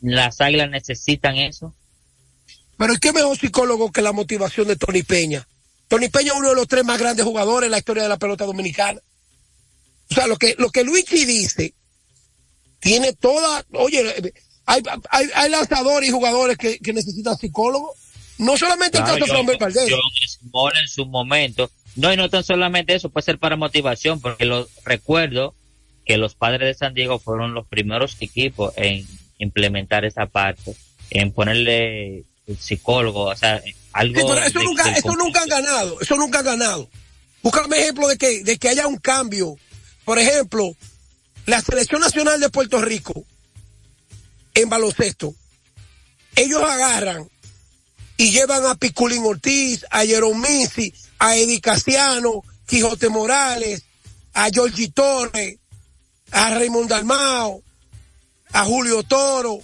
las 0.00 0.40
águilas 0.40 0.70
necesitan 0.70 1.36
eso? 1.36 1.74
Pero 2.78 2.94
¿y 2.94 2.98
qué 2.98 3.12
mejor 3.12 3.36
psicólogo 3.36 3.92
que 3.92 4.00
la 4.00 4.12
motivación 4.12 4.68
de 4.68 4.76
Tony 4.76 5.02
Peña? 5.02 5.46
Tony 5.88 6.08
Peña 6.08 6.32
es 6.32 6.38
uno 6.38 6.48
de 6.48 6.54
los 6.54 6.66
tres 6.66 6.82
más 6.82 6.98
grandes 6.98 7.26
jugadores 7.26 7.66
en 7.66 7.72
la 7.72 7.78
historia 7.78 8.04
de 8.04 8.08
la 8.08 8.16
pelota 8.16 8.46
dominicana. 8.46 9.02
O 10.10 10.14
sea, 10.14 10.26
lo 10.26 10.38
que, 10.38 10.54
lo 10.56 10.70
que 10.70 10.82
Luigi 10.82 11.26
dice 11.26 11.74
tiene 12.86 13.12
toda, 13.12 13.64
oye, 13.72 14.32
hay, 14.66 14.82
hay, 15.10 15.28
hay 15.34 15.50
lanzadores 15.50 16.08
y 16.08 16.12
jugadores 16.12 16.56
que, 16.56 16.78
que 16.78 16.92
necesitan 16.92 17.36
psicólogos. 17.36 17.96
No 18.38 18.56
solamente 18.56 18.98
Claro, 18.98 19.14
el 19.14 19.20
caso 19.20 19.34
de 19.72 19.88
Small 20.28 20.72
en 20.76 20.88
su 20.88 21.06
momento. 21.06 21.70
No, 21.94 22.12
y 22.12 22.16
no 22.16 22.28
tan 22.28 22.44
solamente 22.44 22.94
eso, 22.94 23.08
puede 23.08 23.24
ser 23.24 23.38
para 23.38 23.56
motivación, 23.56 24.20
porque 24.20 24.44
lo 24.44 24.68
recuerdo 24.84 25.54
que 26.04 26.18
los 26.18 26.34
padres 26.34 26.68
de 26.68 26.74
San 26.74 26.92
Diego 26.92 27.18
fueron 27.18 27.54
los 27.54 27.66
primeros 27.66 28.16
equipos 28.20 28.74
en 28.76 29.06
implementar 29.38 30.04
esa 30.04 30.26
parte, 30.26 30.76
en 31.10 31.32
ponerle 31.32 32.24
el 32.46 32.58
psicólogo, 32.58 33.24
o 33.24 33.36
sea, 33.36 33.62
algo. 33.92 34.20
Sí, 34.20 34.26
pero 34.28 34.46
eso 34.46 34.58
de- 34.58 34.64
nunca, 34.66 34.92
eso 34.92 35.16
nunca 35.16 35.42
han 35.42 35.48
ganado, 35.48 36.00
eso 36.00 36.16
nunca 36.16 36.38
han 36.40 36.44
ganado. 36.44 36.88
Búscame 37.42 37.78
ejemplo 37.78 38.08
de 38.08 38.18
que, 38.18 38.44
de 38.44 38.58
que 38.58 38.68
haya 38.68 38.86
un 38.86 38.98
cambio. 38.98 39.56
Por 40.04 40.18
ejemplo, 40.18 40.76
la 41.46 41.60
selección 41.60 42.00
nacional 42.00 42.40
de 42.40 42.50
Puerto 42.50 42.80
Rico 42.80 43.24
en 44.54 44.68
baloncesto, 44.68 45.34
ellos 46.34 46.62
agarran 46.62 47.28
y 48.16 48.30
llevan 48.30 48.66
a 48.66 48.74
Piculín 48.74 49.24
Ortiz, 49.24 49.84
a 49.90 50.04
Jerome 50.04 50.48
Misi, 50.48 50.92
a 51.18 51.36
Eddie 51.36 51.60
Casiano, 51.60 52.42
Quijote 52.66 53.08
Morales, 53.08 53.84
a 54.34 54.48
Georgie 54.50 54.90
Torres, 54.90 55.58
a 56.32 56.54
Raymond 56.54 56.88
Dalmao, 56.90 57.62
a 58.52 58.64
Julio 58.64 59.02
Toro. 59.02 59.58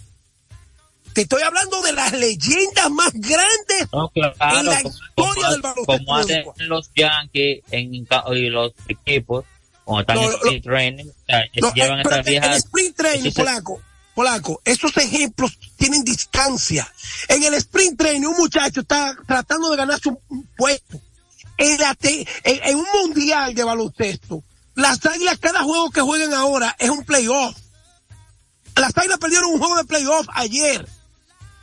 Te 1.15 1.23
estoy 1.23 1.43
hablando 1.43 1.83
de 1.83 1.93
las 1.93 2.13
leyendas 2.13 2.91
más 2.91 3.13
grandes 3.13 3.87
No, 3.93 4.09
claro, 4.09 4.35
en 4.59 4.65
la 4.67 4.81
historia 4.81 4.95
como- 5.15 5.51
del 5.51 5.61
baloncesto 5.61 5.85
Como 5.85 6.17
hacen 6.17 6.45
los 6.69 6.91
Yankees 6.95 7.63
en, 7.71 8.07
los 8.53 8.73
equipos, 8.89 9.45
cuando 9.93 10.01
están 10.01 10.17
No, 10.17 10.23
en 10.31 10.35
sprint 10.35 10.65
training, 10.65 11.05
o 11.07 11.25
sea, 11.27 11.43
No, 11.61 11.75
llevan 11.75 12.01
eh, 12.01 12.03
pero 12.05 12.15
esas 12.17 12.27
en- 12.27 12.35
en 12.35 12.41
viejas. 12.41 12.57
sprint 12.59 12.97
training, 12.97 13.29
esos- 13.31 13.35
Polaco, 13.45 13.83
Polaco, 14.15 14.61
esos 14.65 14.97
ejemplos 14.99 15.59
tienen 15.77 16.05
distancia. 16.05 16.93
En 17.29 17.43
el 17.45 17.55
sprint 17.55 17.99
training, 17.99 18.27
un 18.27 18.37
muchacho 18.37 18.81
está 18.81 19.17
tratando 19.27 19.71
de 19.71 19.77
ganarse 19.77 20.09
un, 20.29 20.47
puesto. 20.57 21.01
En, 21.59 21.79
la 21.81 21.95
te- 21.95 22.27
en, 22.45 22.61
en 22.65 22.77
un 22.77 22.87
mundial 23.03 23.55
de 23.55 23.65
baloncesto, 23.65 24.43
las 24.75 25.05
águilas, 25.07 25.39
cada 25.39 25.63
juego 25.63 25.91
que 25.91 26.01
juegan 26.01 26.33
ahora 26.35 26.75
es 26.79 26.91
un 26.91 27.05
playoff. 27.05 27.57
Las 28.75 28.97
águilas 28.97 29.19
perdieron 29.19 29.51
un 29.53 29.59
juego 29.59 29.77
de 29.77 29.85
playoff 29.85 30.27
ayer. 30.33 30.87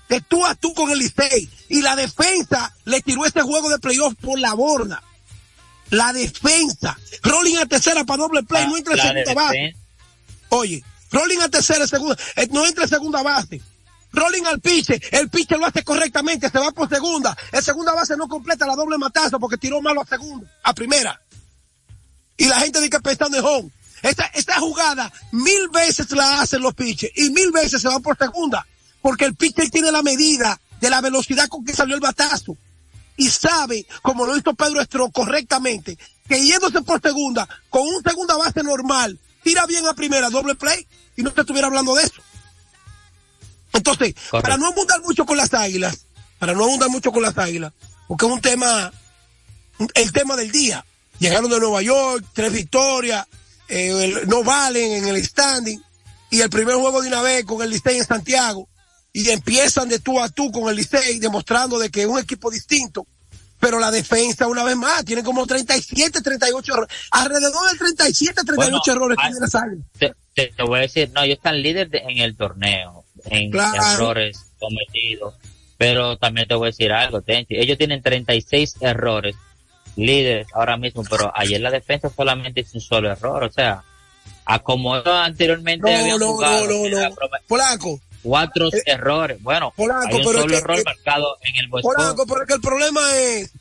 De 0.10 0.22
tú 0.22 0.44
a 0.46 0.56
tú 0.56 0.74
con 0.74 0.90
el 0.92 1.00
Licey. 1.00 1.50
Y 1.70 1.82
la 1.82 1.96
defensa 1.96 2.76
le 2.86 3.02
tiró 3.02 3.26
ese 3.26 3.42
juego 3.42 3.70
de 3.70 3.78
playoff 3.80 4.14
por 4.22 4.40
la 4.40 4.54
borda. 4.54 5.04
La 5.92 6.14
defensa. 6.14 6.98
Rolling 7.24 7.58
a 7.58 7.66
tercera 7.66 8.04
para 8.04 8.24
doble 8.24 8.44
play, 8.44 8.68
no 8.68 8.78
entra 8.78 8.94
en 8.94 9.02
segunda 9.02 9.34
base. 9.34 9.76
Oye, 10.50 10.84
rolling 11.12 11.40
a 11.40 11.50
tercera, 11.50 11.88
segunda, 11.88 12.18
eh, 12.36 12.48
no 12.52 12.66
entra 12.66 12.84
en 12.84 12.90
segunda 12.90 13.22
base. 13.24 13.62
Rolling 14.12 14.46
al 14.46 14.60
piche, 14.60 15.00
el 15.12 15.30
piche 15.30 15.58
lo 15.58 15.68
hace 15.68 15.84
correctamente, 15.84 16.50
se 16.50 16.58
va 16.58 16.72
por 16.72 16.90
segunda. 16.90 17.38
El 17.52 17.64
segunda 17.64 17.94
base 17.94 18.18
no 18.18 18.28
completa 18.28 18.66
la 18.66 18.76
doble 18.76 18.98
matazo 18.98 19.40
porque 19.40 19.58
tiró 19.58 19.82
malo 19.82 20.02
a 20.02 20.06
segunda, 20.06 20.50
a 20.64 20.74
primera. 20.74 21.22
Y 22.38 22.46
la 22.46 22.60
gente 22.60 22.80
dice 22.80 22.92
que 22.92 23.00
pensando 23.02 23.38
en 23.38 23.46
home. 23.46 23.72
Esta, 24.02 24.26
esta 24.28 24.60
jugada 24.60 25.12
mil 25.32 25.68
veces 25.74 26.10
la 26.12 26.42
hacen 26.42 26.62
los 26.62 26.74
piches 26.74 27.12
y 27.16 27.30
mil 27.32 27.52
veces 27.52 27.82
se 27.82 27.88
van 27.88 28.02
por 28.02 28.18
segunda. 28.18 28.66
Porque 29.02 29.26
el 29.26 29.36
pitcher 29.36 29.70
tiene 29.70 29.92
la 29.92 30.02
medida 30.02 30.60
de 30.80 30.90
la 30.90 31.02
velocidad 31.02 31.48
con 31.48 31.64
que 31.64 31.74
salió 31.74 31.96
el 31.96 32.02
batazo. 32.02 32.58
Y 33.20 33.30
sabe, 33.30 33.86
como 34.02 34.26
lo 34.26 34.38
hizo 34.38 34.54
Pedro 34.54 34.80
Estro 34.80 35.10
correctamente, 35.12 35.98
que 36.28 36.42
yéndose 36.42 36.82
por 36.84 37.02
segunda, 37.02 37.48
con 37.70 37.82
un 37.86 38.02
segunda 38.02 38.38
base 38.38 38.64
normal, 38.64 39.20
tira 39.44 39.66
bien 39.66 39.86
a 39.88 39.94
primera, 39.94 40.30
doble 40.30 40.56
play, 40.56 40.88
y 41.18 41.22
no 41.24 41.32
te 41.34 41.42
estuviera 41.42 41.68
hablando 41.68 41.94
de 41.96 42.04
eso. 42.04 42.22
Entonces, 43.74 44.14
Correcto. 44.14 44.42
para 44.42 44.56
no 44.58 44.68
abundar 44.68 45.02
mucho 45.02 45.26
con 45.26 45.36
las 45.36 45.54
águilas, 45.54 46.06
para 46.40 46.54
no 46.54 46.64
abundar 46.64 46.90
mucho 46.90 47.12
con 47.12 47.22
las 47.22 47.38
águilas, 47.38 47.74
porque 48.08 48.26
es 48.26 48.32
un 48.32 48.40
tema, 48.42 48.92
el 49.96 50.12
tema 50.14 50.36
del 50.38 50.52
día. 50.52 50.86
Llegaron 51.20 51.50
de 51.52 51.60
Nueva 51.60 51.82
York, 51.82 52.24
tres 52.34 52.54
victorias, 52.54 53.28
eh, 53.68 53.90
el- 54.22 54.30
no 54.30 54.44
valen 54.46 54.94
en 54.94 55.08
el 55.08 55.24
standing, 55.26 55.82
y 56.30 56.40
el 56.40 56.50
primer 56.50 56.76
juego 56.76 57.02
de 57.02 57.10
una 57.10 57.22
vez 57.22 57.44
con 57.44 57.62
el 57.62 57.70
Licey 57.70 57.98
en 57.98 58.06
Santiago, 58.06 58.70
y 59.26 59.30
empiezan 59.30 59.90
de 59.90 60.00
tú 60.00 60.20
a 60.20 60.30
tú 60.30 60.52
con 60.52 60.70
el 60.70 60.76
Licey, 60.76 61.20
demostrando 61.20 61.78
de 61.80 61.90
que 61.90 62.02
es 62.02 62.08
un 62.08 62.20
equipo 62.20 62.50
distinto. 62.52 63.06
Pero 63.60 63.78
la 63.80 63.92
defensa, 63.92 64.48
una 64.48 64.64
vez 64.64 64.78
más, 64.78 65.04
tiene 65.04 65.22
como 65.24 65.46
37, 65.46 66.22
38 66.22 66.74
errores. 66.74 66.96
Alrededor 67.12 67.68
del 67.70 67.78
37, 67.78 68.34
38 68.46 68.56
Bueno, 68.56 68.82
errores 68.88 69.18
hay- 69.20 69.32
tiene 69.32 69.40
las 69.42 69.56
águilas. 69.56 69.86
te, 69.98 70.14
te- 70.56 70.64
voy 70.64 70.80
a 70.80 70.82
decir, 70.84 71.12
no, 71.14 71.22
ellos 71.24 71.38
están 71.38 71.62
líderes 71.62 71.92
de- 71.92 71.98
en 72.00 72.20
el 72.20 72.38
torneo, 72.38 73.04
en 73.26 73.52
Claro. 73.52 73.84
errores 73.94 74.40
cometidos. 74.60 75.34
Pero 75.78 76.18
también 76.18 76.48
te 76.48 76.56
voy 76.56 76.68
a 76.68 76.72
decir 76.72 76.92
algo, 76.94 77.22
Tenchi. 77.22 77.56
Ellos 77.58 77.78
tienen 77.78 78.02
36 78.02 78.76
errores 78.82 79.36
líderes 79.96 80.48
ahora 80.54 80.78
mismo, 80.78 81.04
pero 81.10 81.32
ayer 81.36 81.60
la 81.60 81.72
defensa 81.72 82.10
solamente 82.16 82.62
hizo 82.62 82.72
un 82.78 82.82
solo 82.82 83.12
error. 83.12 83.44
O 83.44 83.52
sea, 83.52 83.84
a 84.46 84.60
como 84.60 84.96
ellos 84.96 85.08
anteriormente 85.08 85.92
No, 86.10 86.18
no, 86.18 86.28
jugado, 86.34 86.66
no, 86.68 86.90
no, 86.90 87.10
no. 87.10 87.16
Polaco, 87.48 88.00
cuatro 88.24 88.68
Eh, 88.74 88.82
errores. 88.86 89.42
Bueno, 89.42 89.74
hay 89.78 89.86
un 90.16 90.20
es 90.22 90.26
solo 90.26 90.46
que- 90.48 90.56
error 90.58 90.80
eh, 90.80 90.84
marcado 90.86 91.38
en 91.42 91.56
el 91.58 91.68
Bosco. 91.68 91.92
Polanco, 91.94 92.26
pero 92.28 92.42
es 92.42 92.48
que 92.48 92.54
el 92.56 92.62
problema 92.62 93.18
es 93.18 93.52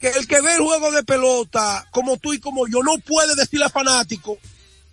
que 0.00 0.08
el 0.08 0.26
que 0.26 0.40
ve 0.40 0.54
el 0.54 0.60
juego 0.60 0.90
de 0.90 1.02
pelota, 1.04 1.86
como 1.90 2.16
tú 2.16 2.32
y 2.34 2.40
como 2.40 2.66
yo, 2.66 2.82
no 2.82 2.98
puede 2.98 3.34
decirle 3.36 3.66
a 3.66 3.70
fanático. 3.70 4.38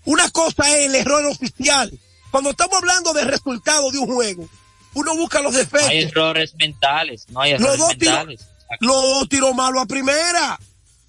Una 0.06 0.30
cosa 0.30 0.70
es 0.78 0.86
el 0.88 0.96
error 0.96 1.26
oficial. 1.26 1.92
Cuando 2.32 2.52
estamos 2.52 2.76
hablando 2.78 3.12
de 3.14 3.24
resultado 3.26 3.90
de 3.92 3.98
un 3.98 4.14
juego, 4.14 4.48
uno 4.94 5.16
busca 5.16 5.42
los 5.42 5.52
No 5.54 5.58
hay 5.60 5.66
defectos. 5.66 5.92
errores 5.94 6.54
mentales, 6.58 7.26
no 7.30 7.42
hay 7.42 7.52
Los 7.54 7.62
errores 7.62 7.80
dos 7.80 7.88
mentales. 7.98 8.42
los 8.82 9.02
dos 9.02 9.30
tiros 9.30 9.56
malos 9.56 9.82
a 9.84 9.86
primera. 9.88 10.60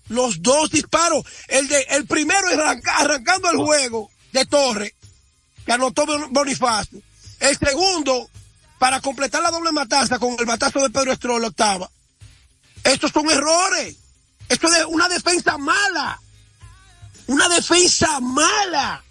Los 0.08 0.42
dos 0.42 0.70
disparos. 0.70 1.24
El 1.48 1.68
de, 1.68 1.80
el 1.90 2.06
primero 2.06 2.48
arranca- 2.48 2.96
arrancando 2.98 3.50
el 3.50 3.58
juego 3.58 4.10
de 4.32 4.44
Torre, 4.46 4.94
que 5.64 5.72
anotó 5.72 6.04
Bon- 6.06 6.32
Bonifacio. 6.32 7.00
El 7.40 7.56
segundo, 7.58 8.30
para 8.78 9.00
completar 9.00 9.42
la 9.42 9.50
doble 9.50 9.72
matanza 9.72 10.18
con 10.18 10.36
el 10.38 10.46
batazo 10.46 10.80
de 10.80 10.90
Pedro 10.90 11.12
Estrella 11.12 11.46
octava. 11.48 11.90
Estos 12.84 13.10
son 13.10 13.28
errores. 13.30 13.96
Esto 14.48 14.68
es 14.68 14.84
una 14.86 15.08
defensa 15.08 15.58
mala. 15.58 16.20
una 17.26 17.48
defensa 17.48 18.20
mala 18.20 19.02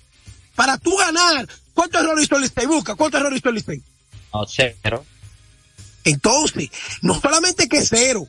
para 0.56 0.78
tú 0.78 0.96
ganar. 0.98 1.48
¿Cuántos 1.74 2.02
errores 2.02 2.26
hizo 2.26 2.36
el 2.36 2.42
Licey? 2.44 2.66
Busca, 2.66 2.96
¿cuántos 2.96 3.22
errores 3.22 3.40
hizo 3.40 3.50
el 3.50 3.56
Licey? 3.56 3.82
No, 4.34 4.46
cero. 4.46 5.06
Entonces, 6.04 6.70
no 7.02 7.20
solamente 7.20 7.70
que 7.70 7.86
cero, 7.86 8.28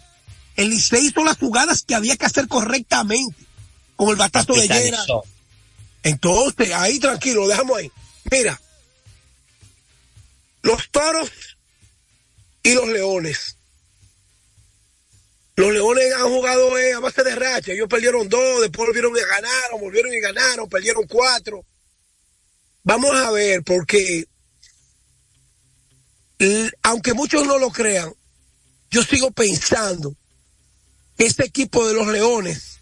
el 0.56 0.70
Licey 0.70 1.06
hizo 1.06 1.24
las 1.24 1.38
jugadas 1.38 1.82
que 1.82 1.94
había 1.94 2.16
que 2.16 2.26
hacer 2.26 2.46
correctamente, 2.46 3.44
con 3.96 4.10
el 4.10 4.16
batazo 4.16 4.52
de 4.52 4.68
Yera. 4.68 5.04
Entonces, 6.04 6.72
ahí 6.72 7.00
tranquilo, 7.00 7.42
lo 7.42 7.48
dejamos 7.48 7.76
ahí. 7.76 7.90
Mira, 8.30 8.60
los 10.62 10.90
toros 10.90 11.30
y 12.62 12.74
los 12.74 12.88
leones. 12.88 13.56
Los 15.56 15.72
leones 15.72 16.14
han 16.14 16.28
jugado 16.28 16.78
eh, 16.78 16.94
a 16.94 17.00
base 17.00 17.22
de 17.22 17.34
racha. 17.34 17.72
Ellos 17.72 17.88
perdieron 17.88 18.28
dos, 18.28 18.62
después 18.62 18.88
volvieron 18.88 19.12
y 19.16 19.20
ganaron, 19.20 19.80
volvieron 19.80 20.12
y 20.12 20.20
ganaron, 20.20 20.68
perdieron 20.68 21.06
cuatro. 21.06 21.64
Vamos 22.82 23.14
a 23.14 23.30
ver, 23.30 23.62
porque 23.62 24.26
aunque 26.82 27.12
muchos 27.12 27.46
no 27.46 27.58
lo 27.58 27.70
crean, 27.70 28.12
yo 28.90 29.02
sigo 29.02 29.30
pensando 29.30 30.14
que 31.16 31.26
este 31.26 31.44
equipo 31.44 31.86
de 31.86 31.94
los 31.94 32.06
leones 32.08 32.78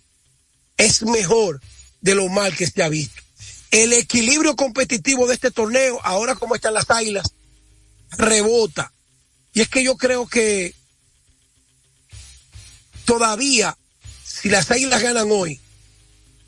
es 0.76 1.02
mejor 1.02 1.60
de 2.00 2.14
lo 2.14 2.28
mal 2.28 2.54
que 2.56 2.66
se 2.66 2.82
ha 2.82 2.88
visto. 2.88 3.20
El 3.70 3.92
equilibrio 3.92 4.54
competitivo 4.54 5.26
de 5.26 5.34
este 5.34 5.50
torneo, 5.50 6.00
ahora 6.04 6.36
como 6.36 6.54
están 6.54 6.74
las 6.74 6.90
águilas, 6.90 7.34
rebota. 8.12 8.92
Y 9.52 9.60
es 9.60 9.68
que 9.68 9.82
yo 9.82 9.96
creo 9.96 10.26
que 10.26 10.74
todavía, 13.04 13.76
si 14.24 14.48
las 14.48 14.70
águilas 14.70 15.02
ganan 15.02 15.28
hoy, 15.30 15.60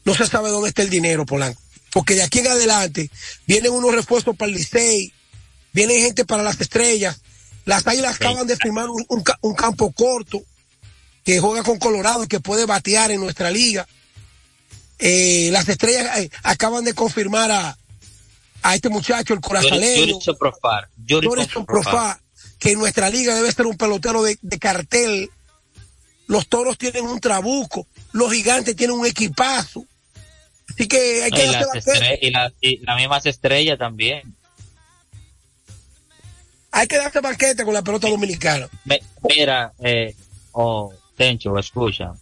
no 0.04 0.14
se 0.14 0.26
sabe 0.26 0.50
dónde 0.50 0.68
está 0.68 0.82
el 0.82 0.90
dinero, 0.90 1.26
Polanco. 1.26 1.60
Porque 1.92 2.14
de 2.14 2.22
aquí 2.22 2.38
en 2.40 2.48
adelante 2.48 3.10
vienen 3.46 3.72
unos 3.72 3.94
refuerzos 3.94 4.36
para 4.36 4.50
el 4.50 4.56
Licey, 4.56 5.12
vienen 5.72 6.02
gente 6.02 6.24
para 6.24 6.42
las 6.42 6.60
estrellas. 6.60 7.20
Las 7.64 7.86
águilas 7.86 8.16
Sí. 8.16 8.24
acaban 8.24 8.46
de 8.46 8.56
firmar 8.56 8.88
un, 8.88 9.04
un 9.08 9.22
ca- 9.22 9.38
un 9.42 9.54
campo 9.54 9.92
corto 9.92 10.42
que 11.24 11.40
juega 11.40 11.62
con 11.62 11.78
Colorado 11.78 12.24
y 12.24 12.28
que 12.28 12.40
puede 12.40 12.64
batear 12.64 13.10
en 13.10 13.20
nuestra 13.20 13.50
liga. 13.50 13.86
Eh, 14.98 15.48
las 15.52 15.68
estrellas 15.68 16.18
eh, 16.18 16.30
acaban 16.42 16.84
de 16.84 16.94
confirmar 16.94 17.50
a, 17.50 17.76
a 18.62 18.74
este 18.74 18.88
muchacho, 18.88 19.34
el 19.34 19.40
Profar. 19.40 20.88
Jorison 21.08 21.66
Profá, 21.66 22.20
que 22.58 22.72
en 22.72 22.78
nuestra 22.78 23.08
liga 23.10 23.34
debe 23.34 23.50
ser 23.52 23.66
un 23.66 23.76
pelotero 23.76 24.22
de, 24.22 24.38
de 24.40 24.58
cartel. 24.58 25.30
Los 26.26 26.48
toros 26.48 26.78
tienen 26.78 27.04
un 27.06 27.18
trabuco, 27.20 27.86
los 28.12 28.32
gigantes 28.32 28.76
tienen 28.76 28.96
un 28.96 29.06
equipazo. 29.06 29.84
Así 30.68 30.86
que 30.86 31.24
hay 31.24 31.30
que 31.30 31.44
Y, 31.44 31.50
darse 31.52 31.66
las 31.74 31.86
estre- 31.86 32.18
y, 32.22 32.30
la- 32.30 32.52
y 32.60 32.78
las 32.78 32.96
mismas 32.96 33.26
estrellas 33.26 33.78
también. 33.78 34.34
hay 36.72 36.86
que 36.86 36.98
darse 36.98 37.20
banquete 37.20 37.64
con 37.64 37.74
la 37.74 37.82
pelota 37.82 38.08
dominicana. 38.08 38.68
Me- 38.84 39.02
mira, 39.28 39.72
eh, 39.80 40.14
oh, 40.52 40.92
Tencho, 41.16 41.58
escucha. 41.58 42.12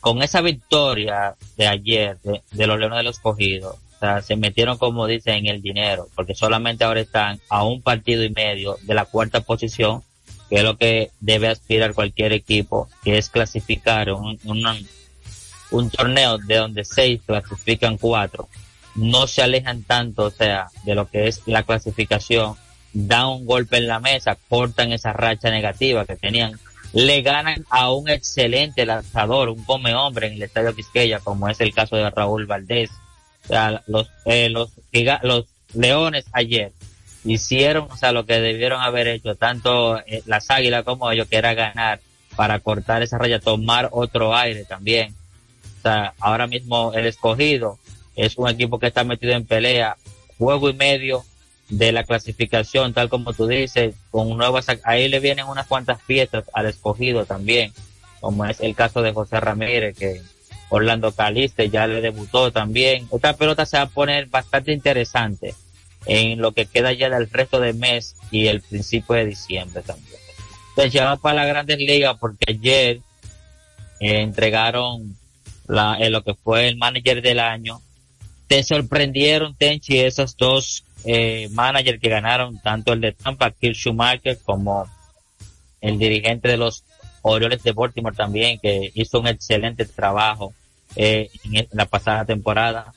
Con 0.00 0.20
esa 0.22 0.40
victoria 0.40 1.36
de 1.56 1.66
ayer 1.68 2.18
de, 2.22 2.42
de 2.50 2.66
los 2.66 2.76
Leones 2.78 2.98
de 2.98 3.02
los 3.04 3.20
Cogidos, 3.20 3.76
se 4.22 4.36
metieron, 4.36 4.78
como 4.78 5.06
dicen, 5.06 5.34
en 5.34 5.46
el 5.46 5.62
dinero, 5.62 6.08
porque 6.14 6.34
solamente 6.34 6.84
ahora 6.84 7.00
están 7.00 7.40
a 7.48 7.64
un 7.64 7.82
partido 7.82 8.24
y 8.24 8.30
medio 8.30 8.78
de 8.82 8.94
la 8.94 9.04
cuarta 9.04 9.40
posición, 9.40 10.02
que 10.48 10.56
es 10.56 10.62
lo 10.64 10.76
que 10.76 11.10
debe 11.20 11.48
aspirar 11.48 11.94
cualquier 11.94 12.32
equipo, 12.32 12.88
que 13.02 13.18
es 13.18 13.30
clasificar 13.30 14.12
un, 14.12 14.38
un, 14.44 14.64
un 15.70 15.90
torneo 15.90 16.38
de 16.38 16.56
donde 16.56 16.84
seis 16.84 17.20
clasifican 17.24 17.96
cuatro. 17.96 18.48
No 18.94 19.26
se 19.26 19.42
alejan 19.42 19.82
tanto, 19.82 20.24
o 20.24 20.30
sea, 20.30 20.66
de 20.84 20.94
lo 20.94 21.08
que 21.08 21.28
es 21.28 21.42
la 21.46 21.62
clasificación 21.62 22.56
dan 22.92 23.26
un 23.26 23.46
golpe 23.46 23.78
en 23.78 23.88
la 23.88 24.00
mesa, 24.00 24.36
cortan 24.48 24.92
esa 24.92 25.12
racha 25.12 25.50
negativa 25.50 26.04
que 26.04 26.16
tenían, 26.16 26.58
le 26.92 27.22
ganan 27.22 27.64
a 27.70 27.90
un 27.90 28.08
excelente 28.08 28.84
lanzador, 28.84 29.48
un 29.48 29.64
come 29.64 29.94
hombre 29.94 30.26
en 30.26 30.34
el 30.34 30.42
estadio 30.42 30.74
Quisqueya, 30.74 31.20
como 31.20 31.48
es 31.48 31.60
el 31.60 31.72
caso 31.72 31.96
de 31.96 32.10
Raúl 32.10 32.46
Valdés. 32.46 32.90
Sea, 33.46 33.82
los, 33.86 34.10
eh, 34.24 34.48
los, 34.48 34.70
los 35.22 35.46
leones 35.74 36.26
ayer 36.32 36.72
hicieron, 37.24 37.88
o 37.90 37.96
sea, 37.96 38.12
lo 38.12 38.26
que 38.26 38.40
debieron 38.40 38.80
haber 38.80 39.08
hecho, 39.08 39.34
tanto 39.34 39.98
eh, 40.06 40.22
las 40.26 40.50
águilas 40.50 40.84
como 40.84 41.10
ellos, 41.10 41.28
que 41.28 41.36
era 41.36 41.54
ganar 41.54 42.00
para 42.36 42.58
cortar 42.60 43.02
esa 43.02 43.18
raya, 43.18 43.40
tomar 43.40 43.88
otro 43.92 44.34
aire 44.34 44.64
también. 44.64 45.14
O 45.78 45.82
sea, 45.82 46.14
ahora 46.20 46.46
mismo 46.46 46.92
el 46.94 47.06
escogido 47.06 47.78
es 48.16 48.36
un 48.36 48.48
equipo 48.48 48.78
que 48.78 48.86
está 48.86 49.04
metido 49.04 49.32
en 49.32 49.46
pelea, 49.46 49.96
juego 50.38 50.70
y 50.70 50.74
medio 50.74 51.24
de 51.68 51.92
la 51.92 52.04
clasificación, 52.04 52.92
tal 52.92 53.08
como 53.08 53.32
tú 53.32 53.46
dices, 53.46 53.94
con 54.10 54.36
nuevas, 54.36 54.66
ahí 54.84 55.08
le 55.08 55.20
vienen 55.20 55.46
unas 55.46 55.66
cuantas 55.66 56.00
piezas 56.06 56.44
al 56.52 56.66
escogido 56.66 57.24
también, 57.24 57.72
como 58.20 58.44
es 58.44 58.60
el 58.60 58.74
caso 58.74 59.00
de 59.02 59.12
José 59.12 59.40
Ramírez, 59.40 59.96
que 59.96 60.20
Orlando 60.72 61.12
Caliste 61.12 61.68
ya 61.68 61.86
le 61.86 62.00
debutó 62.00 62.50
también. 62.50 63.06
Esta 63.12 63.36
pelota 63.36 63.66
se 63.66 63.76
va 63.76 63.82
a 63.82 63.88
poner 63.88 64.26
bastante 64.26 64.72
interesante 64.72 65.54
en 66.06 66.40
lo 66.40 66.52
que 66.52 66.64
queda 66.64 66.94
ya 66.94 67.10
del 67.10 67.28
resto 67.28 67.60
del 67.60 67.76
mes 67.76 68.16
y 68.30 68.46
el 68.46 68.62
principio 68.62 69.16
de 69.16 69.26
diciembre 69.26 69.82
también. 69.82 70.18
Entonces 70.70 70.94
ya 70.94 71.14
para 71.16 71.34
las 71.34 71.48
grandes 71.48 71.76
ligas 71.76 72.16
porque 72.18 72.46
ayer 72.48 73.00
eh, 74.00 74.22
entregaron 74.22 75.14
eh, 75.98 76.08
lo 76.08 76.24
que 76.24 76.32
fue 76.34 76.68
el 76.68 76.78
manager 76.78 77.20
del 77.20 77.40
año. 77.40 77.82
Te 78.46 78.62
sorprendieron, 78.62 79.54
Tenchi, 79.54 79.98
esos 79.98 80.38
dos 80.38 80.84
eh, 81.04 81.50
managers 81.50 82.00
que 82.00 82.08
ganaron, 82.08 82.58
tanto 82.62 82.94
el 82.94 83.02
de 83.02 83.12
Tampa, 83.12 83.50
Kirk 83.50 83.76
como 84.42 84.86
el 85.82 85.98
dirigente 85.98 86.48
de 86.48 86.56
los 86.56 86.82
Orioles 87.20 87.62
de 87.62 87.72
Baltimore 87.72 88.16
también, 88.16 88.58
que 88.58 88.90
hizo 88.94 89.20
un 89.20 89.26
excelente 89.26 89.84
trabajo 89.84 90.54
eh, 90.96 91.30
en, 91.44 91.68
la 91.72 91.86
pasada 91.86 92.24
temporada. 92.24 92.94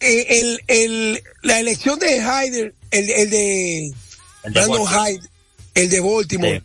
Eh, 0.00 0.40
el, 0.40 0.62
el, 0.68 1.22
la 1.42 1.58
elección 1.58 1.98
de 1.98 2.20
Hyder, 2.20 2.74
el, 2.90 3.10
el 3.10 3.30
de 3.30 3.86
El 4.44 4.52
de 4.52 4.66
Brandon. 4.66 4.86
Hyde, 4.86 5.28
el 5.74 5.90
de 5.90 6.00
Baltimore, 6.00 6.62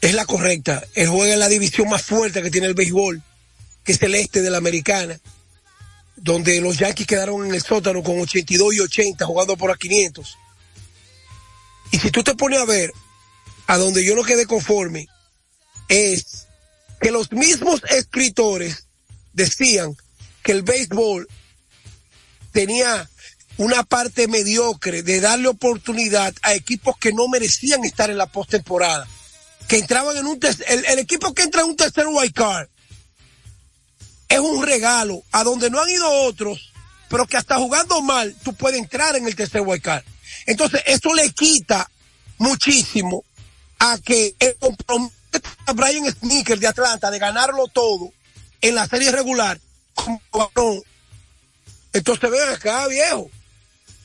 es 0.00 0.14
la 0.14 0.24
correcta. 0.24 0.82
Él 0.94 1.08
juega 1.08 1.34
en 1.34 1.40
la 1.40 1.48
división 1.48 1.88
más 1.88 2.02
fuerte 2.02 2.42
que 2.42 2.50
tiene 2.50 2.66
el 2.66 2.74
béisbol, 2.74 3.22
que 3.84 3.92
es 3.92 4.02
el 4.02 4.14
este 4.14 4.42
de 4.42 4.50
la 4.50 4.58
americana, 4.58 5.20
donde 6.16 6.60
los 6.60 6.78
Yankees 6.78 7.06
quedaron 7.06 7.46
en 7.46 7.54
el 7.54 7.62
sótano 7.62 8.02
con 8.02 8.18
82 8.18 8.74
y 8.74 8.80
80 8.80 9.24
jugando 9.26 9.56
por 9.56 9.70
a 9.70 9.76
500. 9.76 10.38
Y 11.92 11.98
si 11.98 12.10
tú 12.10 12.22
te 12.22 12.34
pones 12.34 12.58
a 12.58 12.64
ver, 12.64 12.92
a 13.66 13.76
donde 13.76 14.04
yo 14.04 14.16
no 14.16 14.22
quedé 14.22 14.46
conforme, 14.46 15.08
es 15.88 16.46
que 17.02 17.10
los 17.10 17.32
mismos 17.32 17.82
escritores 17.90 18.86
decían 19.32 19.96
que 20.44 20.52
el 20.52 20.62
béisbol 20.62 21.28
tenía 22.52 23.10
una 23.56 23.82
parte 23.82 24.28
mediocre 24.28 25.02
de 25.02 25.20
darle 25.20 25.48
oportunidad 25.48 26.32
a 26.42 26.54
equipos 26.54 26.96
que 26.98 27.12
no 27.12 27.26
merecían 27.26 27.84
estar 27.84 28.08
en 28.08 28.18
la 28.18 28.26
postemporada. 28.26 29.06
Que 29.68 29.78
entraban 29.78 30.16
en 30.16 30.26
un 30.26 30.38
el, 30.68 30.84
el 30.84 30.98
equipo 31.00 31.34
que 31.34 31.42
entra 31.42 31.62
en 31.62 31.68
un 31.68 31.76
tercer 31.76 32.06
wild 32.06 32.32
card 32.32 32.68
es 34.28 34.38
un 34.38 34.64
regalo 34.64 35.24
a 35.32 35.44
donde 35.44 35.70
no 35.70 35.82
han 35.82 35.90
ido 35.90 36.08
otros, 36.08 36.72
pero 37.08 37.26
que 37.26 37.36
hasta 37.36 37.58
jugando 37.58 38.00
mal 38.00 38.34
tú 38.44 38.54
puedes 38.54 38.80
entrar 38.80 39.16
en 39.16 39.26
el 39.26 39.34
tercer 39.34 39.60
wild 39.62 39.82
card. 39.82 40.04
Entonces, 40.46 40.82
eso 40.86 41.12
le 41.14 41.30
quita 41.32 41.90
muchísimo 42.38 43.24
a 43.78 43.98
que 43.98 44.34
el 44.38 44.56
compromiso 44.56 45.21
a 45.66 45.72
Brian 45.72 46.10
Sneaker 46.10 46.58
de 46.58 46.66
Atlanta 46.66 47.10
de 47.10 47.18
ganarlo 47.18 47.68
todo 47.68 48.12
en 48.60 48.74
la 48.74 48.86
serie 48.86 49.10
regular 49.10 49.60
como 49.94 50.20
varón. 50.32 50.82
Entonces 51.92 52.30
ven 52.30 52.48
acá, 52.48 52.86
viejo. 52.88 53.30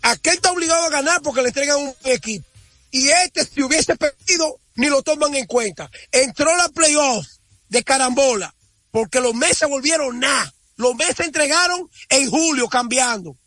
Aquel 0.02 0.36
está 0.36 0.52
obligado 0.52 0.86
a 0.86 0.90
ganar 0.90 1.22
porque 1.22 1.42
le 1.42 1.50
entregan 1.50 1.78
un 1.78 1.96
equipo. 2.04 2.46
Y 2.92 3.10
este, 3.10 3.46
si 3.46 3.62
hubiese 3.62 3.96
perdido, 3.96 4.60
ni 4.76 4.88
lo 4.88 5.02
toman 5.02 5.36
en 5.36 5.46
cuenta. 5.46 5.90
Entró 6.12 6.56
la 6.56 6.70
playoff 6.70 7.26
de 7.70 7.84
carambola 7.84 8.54
porque 8.92 9.20
los 9.20 9.34
meses 9.34 9.68
volvieron 9.70 10.20
nada. 10.20 10.54
Los 10.76 10.96
meses 10.96 11.22
entregaron 11.22 11.90
en 12.10 12.30
julio 12.30 12.68
cambiando. 12.70 13.38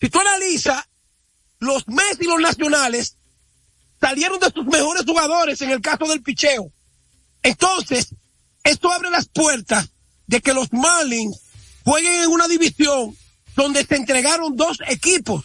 Si 0.00 0.08
tú 0.08 0.20
analizas, 0.20 0.84
los 1.58 1.86
meses 1.88 2.18
y 2.20 2.24
los 2.24 2.40
nacionales 2.40 3.16
salieron 4.00 4.40
de 4.40 4.50
sus 4.50 4.64
mejores 4.66 5.04
jugadores 5.04 5.60
en 5.60 5.70
el 5.70 5.80
caso 5.80 6.06
del 6.06 6.22
picheo. 6.22 6.72
Entonces, 7.42 8.14
esto 8.64 8.90
abre 8.90 9.10
las 9.10 9.28
puertas 9.28 9.88
de 10.26 10.40
que 10.40 10.54
los 10.54 10.72
Marlins 10.72 11.40
jueguen 11.84 12.22
en 12.22 12.28
una 12.28 12.48
división 12.48 13.16
donde 13.56 13.84
se 13.84 13.96
entregaron 13.96 14.56
dos 14.56 14.78
equipos. 14.88 15.44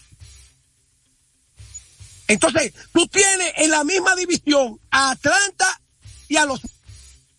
Entonces, 2.27 2.73
tú 2.91 3.07
tienes 3.07 3.53
en 3.57 3.71
la 3.71 3.83
misma 3.83 4.15
división 4.15 4.79
a 4.89 5.11
Atlanta 5.11 5.81
y 6.27 6.37
a 6.37 6.45
los... 6.45 6.61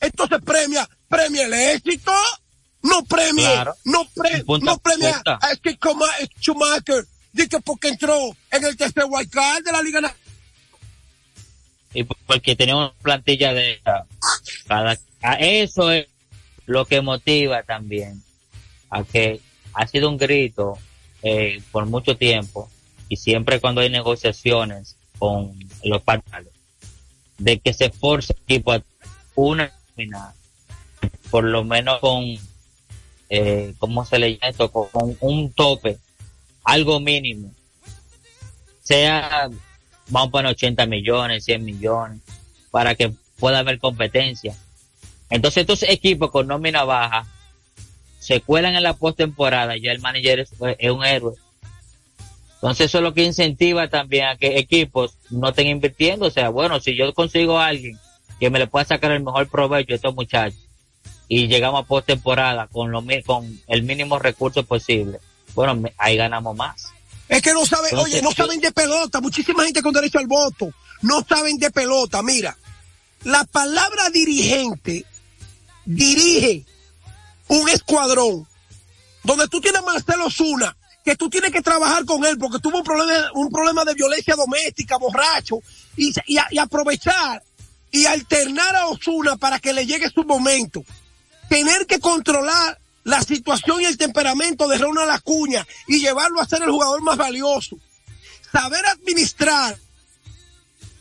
Esto 0.00 0.26
se 0.28 0.38
premia, 0.40 0.88
premia 1.08 1.46
el 1.46 1.54
éxito. 1.54 2.12
no 2.82 3.04
premie, 3.04 3.64
no, 3.84 4.08
pre, 4.14 4.44
no 4.60 4.78
premia 4.78 5.22
a 5.24 5.50
este 5.50 5.78
Schumacher, 6.40 7.06
dice 7.32 7.60
porque 7.60 7.88
entró 7.88 8.36
en 8.50 8.64
el 8.64 8.76
tercer 8.76 9.04
wildcard 9.08 9.64
de 9.64 9.72
la 9.72 9.82
Liga 9.82 10.00
Nacional 10.00 10.25
porque 12.26 12.56
tenemos 12.56 12.92
plantilla 13.02 13.54
de 13.54 13.80
cada 14.66 14.98
a 15.22 15.34
eso 15.34 15.90
es 15.90 16.06
lo 16.66 16.84
que 16.84 17.00
motiva 17.00 17.62
también 17.62 18.22
a 18.90 19.04
que 19.04 19.40
ha 19.72 19.86
sido 19.86 20.08
un 20.08 20.16
grito 20.16 20.78
eh, 21.22 21.62
por 21.72 21.86
mucho 21.86 22.16
tiempo 22.16 22.68
y 23.08 23.16
siempre 23.16 23.60
cuando 23.60 23.80
hay 23.80 23.90
negociaciones 23.90 24.96
con 25.18 25.58
los 25.84 26.02
partners 26.02 26.48
de 27.38 27.58
que 27.58 27.72
se 27.72 27.90
force 27.90 28.32
el 28.32 28.42
equipo 28.42 28.72
a 28.72 28.82
una 29.34 29.72
por 31.30 31.44
lo 31.44 31.64
menos 31.64 32.00
con 32.00 32.24
eh, 33.28 33.74
¿cómo 33.78 34.04
se 34.04 34.18
le 34.18 34.34
llama 34.34 34.48
esto? 34.48 34.70
con 34.70 35.16
un 35.20 35.52
tope 35.52 35.98
algo 36.64 37.00
mínimo 37.00 37.52
sea 38.82 39.50
vamos 40.08 40.28
a 40.28 40.30
poner 40.30 40.50
80 40.52 40.86
millones, 40.86 41.44
100 41.44 41.64
millones, 41.64 42.20
para 42.70 42.94
que 42.94 43.12
pueda 43.38 43.58
haber 43.58 43.78
competencia. 43.78 44.56
Entonces 45.30 45.62
estos 45.62 45.82
equipos 45.82 46.30
con 46.30 46.46
nómina 46.46 46.84
baja 46.84 47.26
se 48.18 48.40
cuelan 48.40 48.74
en 48.74 48.82
la 48.82 48.94
postemporada, 48.94 49.76
ya 49.76 49.92
el 49.92 50.00
manager 50.00 50.40
es, 50.40 50.50
un 50.90 51.04
héroe. 51.04 51.34
Entonces 52.54 52.86
eso 52.86 52.98
es 52.98 53.04
lo 53.04 53.14
que 53.14 53.24
incentiva 53.24 53.88
también 53.88 54.26
a 54.26 54.36
que 54.36 54.58
equipos 54.58 55.16
no 55.30 55.50
estén 55.50 55.68
invirtiendo. 55.68 56.26
O 56.26 56.30
sea, 56.30 56.48
bueno, 56.48 56.80
si 56.80 56.96
yo 56.96 57.12
consigo 57.12 57.58
a 57.58 57.66
alguien 57.68 57.98
que 58.40 58.50
me 58.50 58.58
le 58.58 58.66
pueda 58.66 58.84
sacar 58.84 59.12
el 59.12 59.22
mejor 59.22 59.48
provecho 59.48 59.92
a 59.92 59.96
estos 59.96 60.14
muchachos 60.14 60.58
y 61.28 61.48
llegamos 61.48 61.84
a 61.84 61.86
postemporada 61.86 62.66
con, 62.68 62.90
lo, 62.90 63.02
con 63.24 63.60
el 63.66 63.82
mínimo 63.82 64.18
recurso 64.18 64.64
posible, 64.64 65.18
bueno, 65.54 65.88
ahí 65.98 66.16
ganamos 66.16 66.56
más. 66.56 66.92
Es 67.28 67.42
que 67.42 67.52
no 67.52 67.66
saben, 67.66 67.96
oye, 67.96 68.22
no 68.22 68.32
saben 68.32 68.60
de 68.60 68.72
pelota. 68.72 69.20
Muchísima 69.20 69.64
gente 69.64 69.82
con 69.82 69.92
derecho 69.92 70.18
al 70.18 70.26
voto 70.26 70.72
no 71.02 71.24
saben 71.28 71.58
de 71.58 71.70
pelota. 71.70 72.22
Mira, 72.22 72.56
la 73.24 73.44
palabra 73.44 74.10
dirigente 74.10 75.04
dirige 75.84 76.64
un 77.48 77.68
escuadrón 77.68 78.46
donde 79.22 79.48
tú 79.48 79.60
tienes 79.60 79.80
a 79.80 79.84
Marcelo 79.84 80.30
Zuna, 80.30 80.76
que 81.04 81.16
tú 81.16 81.28
tienes 81.28 81.50
que 81.50 81.62
trabajar 81.62 82.04
con 82.04 82.24
él 82.24 82.38
porque 82.38 82.60
tuvo 82.60 82.78
un 82.78 82.84
problema, 82.84 83.30
un 83.34 83.50
problema 83.50 83.84
de 83.84 83.94
violencia 83.94 84.36
doméstica, 84.36 84.96
borracho, 84.96 85.58
y, 85.96 86.12
y 86.26 86.58
aprovechar 86.58 87.42
y 87.90 88.06
alternar 88.06 88.76
a 88.76 88.86
Osuna 88.88 89.36
para 89.36 89.58
que 89.58 89.72
le 89.72 89.86
llegue 89.86 90.10
su 90.10 90.24
momento. 90.24 90.84
Tener 91.48 91.86
que 91.86 91.98
controlar 91.98 92.78
la 93.06 93.22
situación 93.22 93.80
y 93.80 93.84
el 93.84 93.96
temperamento 93.96 94.66
de 94.66 94.78
Ronald 94.78 95.10
Acuña 95.10 95.64
y 95.86 96.00
llevarlo 96.00 96.40
a 96.40 96.46
ser 96.46 96.62
el 96.62 96.70
jugador 96.70 97.02
más 97.02 97.16
valioso. 97.16 97.78
Saber 98.52 98.84
administrar 98.84 99.78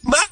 más 0.04 0.24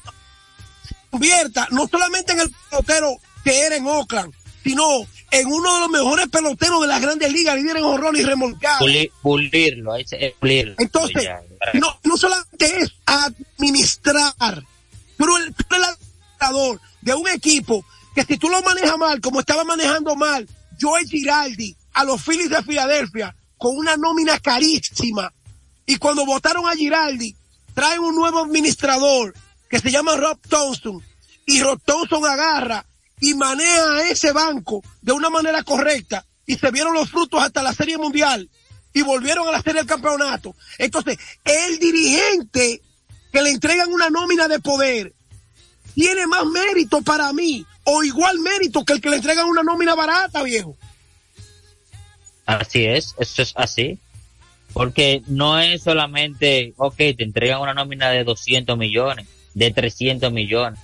convierta 1.10 1.66
no 1.72 1.88
solamente 1.88 2.32
en 2.32 2.40
el 2.40 2.54
pelotero 2.70 3.16
que 3.42 3.60
era 3.62 3.74
en 3.74 3.88
Oakland, 3.88 4.32
sino 4.62 4.84
en 5.32 5.46
uno 5.48 5.74
de 5.74 5.80
los 5.80 5.90
mejores 5.90 6.28
peloteros 6.28 6.82
de 6.82 6.86
las 6.86 7.00
grandes 7.00 7.32
ligas, 7.32 7.56
líder 7.56 7.78
en 7.78 7.84
horror 7.84 8.16
y 8.16 8.22
remolcado. 8.22 8.78
pulirlo, 9.20 9.96
pulirlo. 10.38 10.74
Entonces, 10.78 11.28
no, 11.72 11.98
no 12.04 12.16
solamente 12.16 12.82
es 12.82 12.92
administrar, 13.04 14.62
pero 15.16 15.36
el, 15.38 15.46
el 15.46 15.84
administrador 15.84 16.80
de 17.00 17.14
un 17.14 17.28
equipo 17.30 17.84
que 18.14 18.22
si 18.22 18.36
tú 18.36 18.48
lo 18.48 18.62
manejas 18.62 18.96
mal, 18.96 19.20
como 19.20 19.40
estaba 19.40 19.64
manejando 19.64 20.14
mal 20.14 20.48
Joe 20.80 21.04
Giraldi 21.06 21.76
a 21.94 22.04
los 22.04 22.22
Phillies 22.22 22.50
de 22.50 22.62
Filadelfia 22.62 23.34
con 23.56 23.76
una 23.76 23.96
nómina 23.96 24.38
carísima. 24.38 25.32
Y 25.86 25.96
cuando 25.96 26.26
votaron 26.26 26.68
a 26.68 26.74
Giraldi, 26.74 27.34
traen 27.74 28.00
un 28.00 28.14
nuevo 28.14 28.40
administrador 28.40 29.34
que 29.68 29.78
se 29.78 29.90
llama 29.90 30.16
Rob 30.16 30.38
Thompson. 30.48 31.02
Y 31.46 31.62
Rob 31.62 31.80
Thompson 31.84 32.24
agarra 32.26 32.84
y 33.20 33.34
maneja 33.34 34.08
ese 34.08 34.32
banco 34.32 34.82
de 35.02 35.12
una 35.12 35.30
manera 35.30 35.62
correcta. 35.62 36.26
Y 36.46 36.56
se 36.56 36.70
vieron 36.70 36.94
los 36.94 37.10
frutos 37.10 37.42
hasta 37.42 37.62
la 37.62 37.72
Serie 37.72 37.96
Mundial. 37.96 38.50
Y 38.92 39.02
volvieron 39.02 39.48
a 39.48 39.52
la 39.52 39.62
Serie 39.62 39.80
del 39.80 39.88
Campeonato. 39.88 40.54
Entonces, 40.78 41.18
el 41.44 41.78
dirigente 41.78 42.82
que 43.32 43.42
le 43.42 43.50
entregan 43.50 43.92
una 43.92 44.10
nómina 44.10 44.46
de 44.46 44.60
poder 44.60 45.13
tiene 45.94 46.26
más 46.26 46.44
mérito 46.46 47.02
para 47.02 47.32
mí 47.32 47.64
o 47.84 48.02
igual 48.02 48.38
mérito 48.40 48.84
que 48.84 48.94
el 48.94 49.00
que 49.00 49.10
le 49.10 49.16
entregan 49.16 49.46
una 49.46 49.62
nómina 49.62 49.94
barata, 49.94 50.42
viejo. 50.42 50.76
Así 52.46 52.84
es, 52.84 53.14
eso 53.18 53.42
es 53.42 53.52
así. 53.56 53.98
Porque 54.72 55.22
no 55.28 55.60
es 55.60 55.82
solamente, 55.82 56.74
ok, 56.76 56.96
te 56.96 57.22
entregan 57.22 57.60
una 57.60 57.74
nómina 57.74 58.10
de 58.10 58.24
200 58.24 58.76
millones, 58.76 59.28
de 59.54 59.70
300 59.70 60.32
millones. 60.32 60.80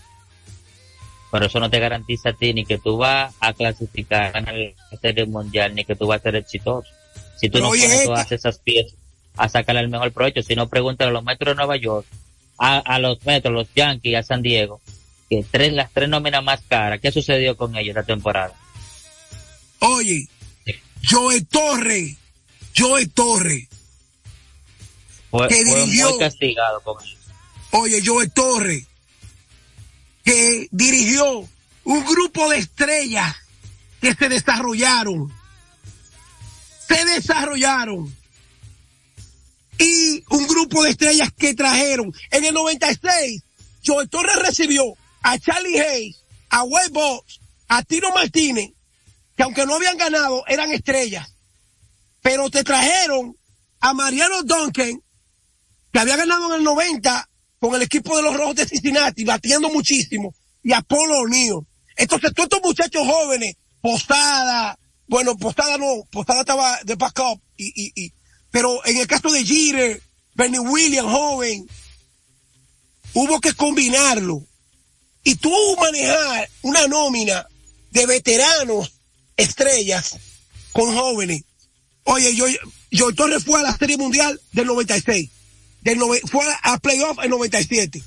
Pero 1.33 1.47
eso 1.47 1.61
no 1.61 1.71
te 1.71 1.81
garantiza 1.81 2.31
a 2.31 2.33
ti 2.33 2.55
ni 2.55 2.65
que 2.65 2.79
tú 2.79 2.99
vas 2.99 3.35
a 3.41 3.53
clasificar 3.53 4.37
a 4.37 4.41
la 4.41 4.73
serie 5.01 5.27
mundial, 5.27 5.75
ni 5.75 5.85
que 5.85 5.97
tú 5.97 6.07
vas 6.07 6.21
a 6.21 6.23
ser 6.23 6.37
exitoso. 6.37 6.89
Si 7.37 7.49
tú 7.49 7.59
no 7.59 7.69
pones 7.69 8.05
todas 8.05 8.31
esas 8.31 8.59
piezas 8.59 8.95
a 9.37 9.49
sacarle 9.49 9.81
el 9.81 9.89
mejor 9.89 10.13
provecho, 10.13 10.43
si 10.43 10.55
no 10.55 10.69
pregúntale 10.69 11.11
a 11.11 11.15
los 11.15 11.25
metros 11.25 11.53
de 11.53 11.57
Nueva 11.57 11.77
York, 11.77 12.07
a, 12.59 12.79
a 12.79 12.99
los 12.99 13.25
metros, 13.25 13.55
los 13.55 13.75
Yankees, 13.75 14.17
a 14.17 14.23
San 14.23 14.43
Diego, 14.43 14.81
que 15.31 15.47
tres, 15.49 15.73
las 15.73 15.93
tres 15.93 16.09
nóminas 16.09 16.43
más 16.43 16.61
caras. 16.69 17.01
¿Qué 17.01 17.13
sucedió 17.13 17.57
con 17.57 17.77
ellos 17.77 17.97
esta 17.97 18.03
temporada? 18.03 18.53
Oye, 19.79 20.29
Joe 21.09 21.41
Torre, 21.43 22.17
Joe 22.77 23.07
Torre, 23.07 23.69
fue, 25.31 25.47
que 25.47 25.65
dirigió, 25.65 26.11
muy 26.11 26.19
castigado 26.19 26.83
con 26.83 27.03
ellos. 27.03 27.19
Oye, 27.71 28.03
Joe 28.05 28.29
Torre, 28.29 28.85
que 30.25 30.67
dirigió 30.73 31.49
un 31.85 32.05
grupo 32.05 32.51
de 32.51 32.59
estrellas 32.59 33.37
que 34.01 34.15
se 34.15 34.29
desarrollaron. 34.29 35.33
Se 36.89 37.05
desarrollaron. 37.05 38.13
Y 39.79 40.25
un 40.29 40.47
grupo 40.49 40.83
de 40.83 40.91
estrellas 40.91 41.31
que 41.39 41.55
trajeron. 41.55 42.13
En 42.33 42.45
el 42.45 42.53
96, 42.53 43.43
Joe 43.87 44.09
Torre 44.09 44.35
recibió 44.43 44.97
a 45.23 45.39
Charlie 45.39 45.81
Hayes, 45.81 46.17
a 46.51 46.65
Wade 46.65 46.91
Box, 46.91 47.41
a 47.69 47.83
Tino 47.83 48.11
Martínez, 48.11 48.71
que 49.37 49.43
aunque 49.43 49.65
no 49.67 49.77
habían 49.77 49.97
ganado, 49.97 50.45
eran 50.47 50.71
estrellas. 50.73 51.35
Pero 52.21 52.51
te 52.51 52.65
trajeron 52.65 53.37
a 53.81 53.95
Mariano 53.95 54.43
Duncan, 54.43 55.03
que 55.93 55.99
había 55.99 56.17
ganado 56.17 56.49
en 56.49 56.61
el 56.61 56.65
90 56.65 57.29
con 57.59 57.75
el 57.75 57.83
equipo 57.83 58.17
de 58.17 58.23
los 58.23 58.37
Rojos 58.37 58.57
de 58.57 58.67
Cincinnati, 58.67 59.25
batiendo 59.25 59.71
muchísimo, 59.71 60.35
y 60.63 60.73
a 60.73 60.81
Polo 60.83 61.21
O'Neill. 61.21 61.61
Entonces, 61.97 62.33
todos 62.35 62.47
estos 62.47 62.63
muchachos 62.63 63.07
jóvenes, 63.07 63.57
Postada, 63.81 64.79
bueno, 65.07 65.37
Postada 65.37 65.79
no, 65.79 66.05
Postada 66.11 66.41
estaba 66.41 66.79
de 66.85 66.95
backup, 66.97 67.41
y, 67.57 67.69
y, 67.75 67.93
y, 67.95 68.13
pero 68.51 68.85
en 68.87 68.97
el 68.97 69.07
caso 69.07 69.31
de 69.31 69.45
Jeter, 69.45 70.03
Bernie 70.35 70.61
Williams, 70.61 71.11
joven, 71.11 71.67
hubo 73.15 73.41
que 73.41 73.53
combinarlo 73.55 74.47
y 75.25 75.35
tú 75.37 75.53
manejar 75.79 76.49
una 76.63 76.87
nómina 76.87 77.47
de 77.91 78.07
veteranos 78.07 78.93
estrellas 79.37 80.17
con 80.73 80.95
jóvenes. 80.95 81.45
Oye, 82.05 82.35
yo, 82.35 82.47
yo 82.91 83.13
Torres 83.15 83.45
fue 83.45 83.61
a 83.61 83.63
la 83.63 83.77
Serie 83.77 83.97
Mundial 83.97 84.41
del 84.53 84.67
96. 84.67 85.31
Del 85.83 85.99
fue 86.31 86.45
a 86.63 86.79
playoff 86.79 87.19
en 87.23 87.31
97. 87.31 88.03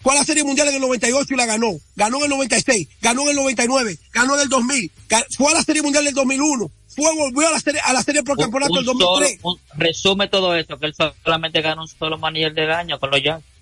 Fue 0.00 0.12
a 0.12 0.16
la 0.16 0.24
Serie 0.24 0.44
Mundial 0.44 0.68
en 0.68 0.74
el 0.74 0.80
98 0.80 1.34
y 1.34 1.36
la 1.36 1.46
ganó. 1.46 1.76
Ganó 1.96 2.18
en 2.18 2.24
el 2.24 2.30
96, 2.30 2.88
ganó 3.00 3.22
en 3.22 3.30
el 3.30 3.36
99, 3.36 3.98
ganó 4.12 4.36
en 4.36 4.42
el 4.42 4.48
2000, 4.48 4.92
fue 5.36 5.50
a 5.50 5.54
la 5.54 5.64
Serie 5.64 5.82
Mundial 5.82 6.04
del 6.04 6.14
2001, 6.14 6.70
fue, 6.94 7.14
volvió 7.16 7.48
a 7.48 7.50
la 7.50 7.60
Serie, 7.60 7.80
a 7.82 7.92
la 7.92 8.02
serie 8.02 8.22
por 8.22 8.38
campeonato 8.38 8.74
del 8.74 8.84
2003. 8.84 9.40
resume 9.74 10.28
todo 10.28 10.54
esto, 10.54 10.78
que 10.78 10.86
él 10.86 10.94
solamente 11.24 11.60
ganó 11.60 11.82
un 11.82 11.88
solo 11.88 12.18
manager 12.18 12.54
del 12.54 12.70
año 12.70 13.00
con 13.00 13.10
los 13.10 13.22
Yankees 13.22 13.55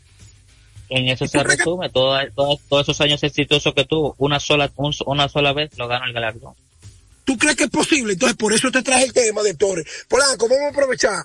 en 0.88 1.08
eso 1.08 1.26
se 1.26 1.42
resume 1.42 1.90
todo, 1.90 2.18
todos 2.34 2.82
esos 2.82 3.00
años 3.00 3.22
exitosos 3.22 3.74
que 3.74 3.84
tuvo. 3.84 4.14
Una 4.18 4.40
sola, 4.40 4.70
una 5.06 5.28
sola 5.28 5.52
vez 5.52 5.70
lo 5.76 5.88
ganó 5.88 6.06
el 6.06 6.12
galardón. 6.12 6.54
¿Tú 7.24 7.38
crees 7.38 7.56
que 7.56 7.64
es 7.64 7.70
posible? 7.70 8.12
Entonces, 8.12 8.36
por 8.36 8.52
eso 8.52 8.70
te 8.70 8.82
traje 8.82 9.04
el 9.04 9.12
tema 9.12 9.42
de 9.42 9.54
Torres. 9.54 9.86
Polanco, 10.08 10.48
vamos 10.48 10.66
a 10.66 10.68
aprovechar 10.68 11.24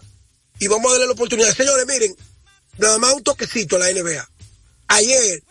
y 0.59 0.67
vamos 0.67 0.87
a 0.87 0.91
darle 0.91 1.07
la 1.07 1.13
oportunidad. 1.13 1.53
Señores, 1.53 1.85
miren, 1.85 2.15
nada 2.77 2.97
más 2.97 3.13
un 3.13 3.23
toquecito 3.23 3.75
a 3.75 3.79
la 3.79 3.91
NBA. 3.91 4.29
Ayer, 4.87 5.43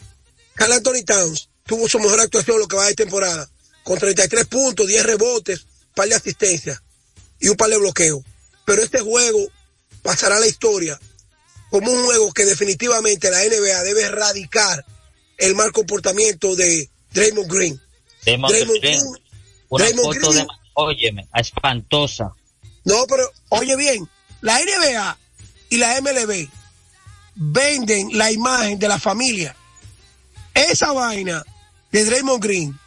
Carl 0.54 0.72
Anthony 0.72 1.04
Towns 1.04 1.50
tuvo 1.64 1.88
su 1.88 1.98
mejor 1.98 2.20
actuación 2.20 2.58
lo 2.58 2.66
que 2.66 2.76
va 2.76 2.86
de 2.86 2.94
temporada, 2.94 3.48
con 3.84 3.98
33 3.98 4.46
puntos, 4.46 4.86
10 4.86 5.04
rebotes, 5.04 5.60
un 5.60 5.94
par 5.94 6.08
de 6.08 6.14
asistencias 6.14 6.82
y 7.38 7.48
un 7.48 7.56
par 7.56 7.68
de 7.68 7.78
bloqueos. 7.78 8.22
Pero 8.64 8.82
este 8.82 9.00
juego 9.00 9.38
pasará 10.02 10.36
a 10.38 10.40
la 10.40 10.46
historia 10.46 10.98
como 11.70 11.90
un 11.90 12.04
juego 12.04 12.32
que 12.32 12.44
definitivamente 12.44 13.30
la 13.30 13.38
NBA 13.38 13.82
debe 13.82 14.02
erradicar 14.02 14.84
el 15.36 15.54
mal 15.54 15.72
comportamiento 15.72 16.56
de 16.56 16.88
Draymond 17.12 17.50
Green. 17.50 17.80
Draymond, 18.24 18.54
Green, 18.80 19.02
una 19.68 19.84
foto 19.86 20.46
óyeme, 20.74 21.28
espantosa. 21.34 22.32
No, 22.84 23.06
pero 23.08 23.30
oye 23.50 23.76
bien, 23.76 24.08
la 24.40 24.58
NBA 24.58 25.18
y 25.70 25.76
la 25.76 26.00
MLB 26.00 26.48
venden 27.34 28.16
la 28.16 28.30
imagen 28.30 28.78
de 28.78 28.88
la 28.88 28.98
familia. 28.98 29.54
Esa 30.54 30.92
vaina 30.92 31.44
de 31.92 32.04
Draymond 32.04 32.42
Green 32.42 32.78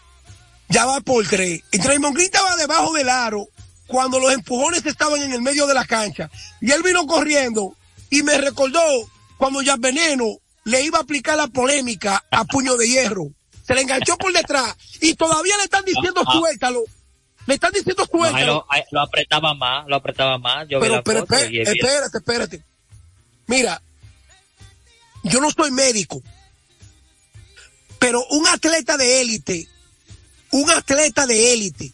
ya 0.69 0.85
va 0.85 1.01
por 1.01 1.27
tres. 1.27 1.61
Y 1.71 1.77
Draymond 1.77 2.15
Green 2.15 2.31
estaba 2.33 2.55
debajo 2.55 2.93
del 2.93 3.09
aro 3.09 3.47
cuando 3.87 4.19
los 4.19 4.33
empujones 4.33 4.85
estaban 4.85 5.21
en 5.21 5.33
el 5.33 5.41
medio 5.41 5.67
de 5.67 5.73
la 5.73 5.85
cancha. 5.85 6.29
Y 6.61 6.71
él 6.71 6.81
vino 6.81 7.05
corriendo 7.05 7.75
y 8.11 8.21
me 8.21 8.37
recordó 8.37 8.79
cuando 9.37 9.63
ya 9.63 9.75
Veneno 9.77 10.37
le 10.65 10.83
iba 10.83 10.99
a 10.99 11.01
aplicar 11.01 11.35
la 11.37 11.47
polémica 11.47 12.23
a 12.29 12.45
puño 12.45 12.77
de 12.77 12.87
hierro. 12.87 13.29
Se 13.65 13.73
le 13.73 13.81
enganchó 13.81 14.15
por 14.17 14.31
detrás 14.31 14.75
y 15.01 15.15
todavía 15.15 15.57
le 15.57 15.63
están 15.63 15.83
diciendo 15.85 16.21
Ah, 16.25 16.31
suéltalo. 16.33 16.83
Le 17.47 17.55
están 17.55 17.71
diciendo 17.71 18.03
No, 18.13 18.19
suéltalo. 18.19 18.67
lo, 18.91 19.01
apretaba 19.01 19.55
más, 19.55 19.87
lo 19.87 19.95
apretaba 19.95 20.37
más. 20.37 20.67
Yo 20.69 20.79
Pero, 20.79 21.01
pero 21.03 21.21
foto 21.21 21.33
espé- 21.35 21.51
y 21.51 21.61
es 21.61 21.71
bien. 21.71 21.85
espérate, 21.85 22.17
espérate. 22.19 22.63
Mira, 23.47 23.81
yo 25.23 25.41
no 25.41 25.49
soy 25.49 25.71
médico, 25.71 26.21
pero 27.99 28.23
un 28.29 28.47
atleta 28.47 28.97
de 28.97 29.21
élite, 29.21 29.67
un 30.51 30.69
atleta 30.69 31.25
de 31.25 31.53
élite, 31.53 31.91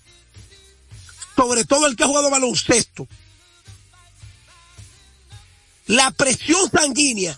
sobre 1.35 1.63
todo 1.65 1.87
el 1.87 1.95
que 1.95 2.03
ha 2.03 2.07
jugado 2.07 2.29
baloncesto, 2.29 3.07
la 5.87 6.11
presión 6.11 6.69
sanguínea 6.71 7.37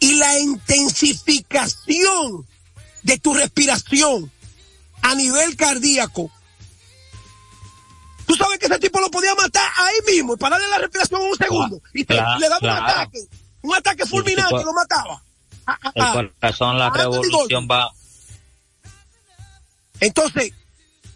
y 0.00 0.14
la 0.16 0.38
intensificación 0.40 2.46
de 3.02 3.18
tu 3.18 3.32
respiración 3.34 4.30
a 5.02 5.14
nivel 5.14 5.56
cardíaco 5.56 6.30
Tú 8.26 8.34
sabes 8.36 8.58
que 8.58 8.66
ese 8.66 8.78
tipo 8.78 9.00
lo 9.00 9.10
podía 9.10 9.34
matar 9.34 9.68
ahí 9.76 9.96
mismo 10.14 10.34
y 10.34 10.36
pararle 10.38 10.68
la 10.68 10.78
respiración 10.78 11.20
un 11.22 11.36
segundo. 11.36 11.82
Y 11.92 12.04
te- 12.04 12.14
Claro, 12.14 12.38
le 12.40 12.48
daba 12.48 12.60
claro. 12.60 12.82
un 12.82 12.88
ataque. 12.90 13.18
Un 13.62 13.74
ataque 13.74 14.06
fulminante 14.06 14.54
y 14.60 14.64
lo 14.64 14.72
mataba. 14.72 15.22
Ah, 15.66 15.78
ah, 15.82 15.92
El 15.94 16.02
ah. 16.02 16.30
corazón, 16.40 16.78
la 16.78 16.90
revolución 16.90 17.68
va. 17.70 17.90
Entonces, 20.00 20.52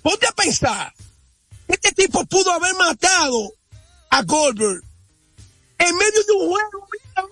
ponte 0.02 0.26
a 0.26 0.32
pensar. 0.32 0.92
Este 1.68 1.92
tipo 1.92 2.24
pudo 2.26 2.52
haber 2.52 2.74
matado 2.74 3.52
a 4.10 4.22
Goldberg 4.22 4.82
en 5.78 5.96
medio 5.96 6.22
de 6.26 6.32
un 6.32 6.48
juego. 6.48 6.88
mira. 6.92 7.26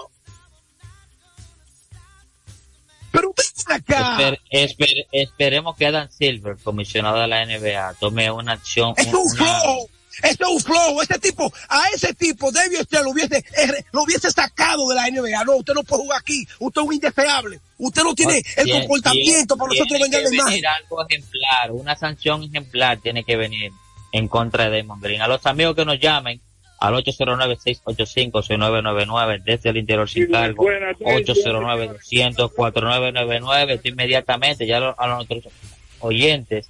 Pero 3.13 3.33
ven 3.37 3.77
acá. 3.77 4.19
Esper- 4.19 4.41
esper- 4.51 5.07
esperemos 5.13 5.77
que 5.77 5.87
Adam 5.87 6.09
Silver, 6.11 6.57
comisionado 6.63 7.21
de 7.21 7.29
la 7.29 7.43
NBA, 7.47 7.95
tome 8.01 8.31
una 8.31 8.53
acción. 8.53 8.93
Es 8.97 9.07
un 9.07 9.15
una- 9.21 9.35
flow. 9.37 9.89
Es 10.23 10.39
un 10.41 10.61
flow. 10.61 11.01
Ese 11.03 11.19
tipo, 11.19 11.53
a 11.69 11.89
ese 11.93 12.15
tipo, 12.15 12.51
David 12.53 12.83
Stern 12.83 13.05
lo 13.05 13.11
hubiese, 13.11 13.45
lo 13.93 14.03
hubiese 14.03 14.31
sacado 14.31 14.89
de 14.89 14.95
la 14.95 15.09
NBA. 15.09 15.45
No, 15.45 15.57
usted 15.57 15.75
no 15.75 15.83
puede 15.83 16.03
jugar 16.03 16.21
aquí. 16.21 16.47
Usted 16.61 16.81
es 16.83 16.87
un 16.89 16.95
indeseable. 16.95 17.61
Usted 17.79 18.03
no 18.03 18.15
tiene 18.15 18.39
el 18.57 18.65
Tiene- 18.65 18.81
comportamiento 18.87 19.57
para 19.57 19.69
nosotros 19.71 20.01
vender 20.01 20.23
la 20.23 20.29
que 20.31 20.35
imagen. 20.37 20.51
venir 20.53 20.67
algo 20.69 21.07
ejemplar, 21.09 21.73
una 21.73 21.97
sanción 21.97 22.43
ejemplar 22.45 22.99
tiene 22.99 23.25
que 23.25 23.37
venir 23.37 23.73
en 24.13 24.29
contra 24.29 24.71
de 24.71 24.79
Damon 24.83 25.01
Green. 25.01 25.21
A 25.21 25.27
los 25.29 25.45
amigos 25.47 25.75
que 25.75 25.85
nos 25.85 25.99
llamen 25.99 26.41
al 26.87 26.95
809-685-6999 27.05 29.43
desde 29.45 29.71
el 29.71 29.77
interior 29.79 30.09
sin 30.09 30.31
cargo, 30.31 30.65
buenas 30.65 30.97
tardes. 30.99 31.29
809-200-4999, 31.29 33.71
esto 33.73 33.89
inmediatamente, 33.89 34.67
ya 34.67 34.81
lo- 34.81 34.95
a 34.99 35.07
los 35.07 35.29
nuestros 35.29 35.53
oyentes 36.01 36.69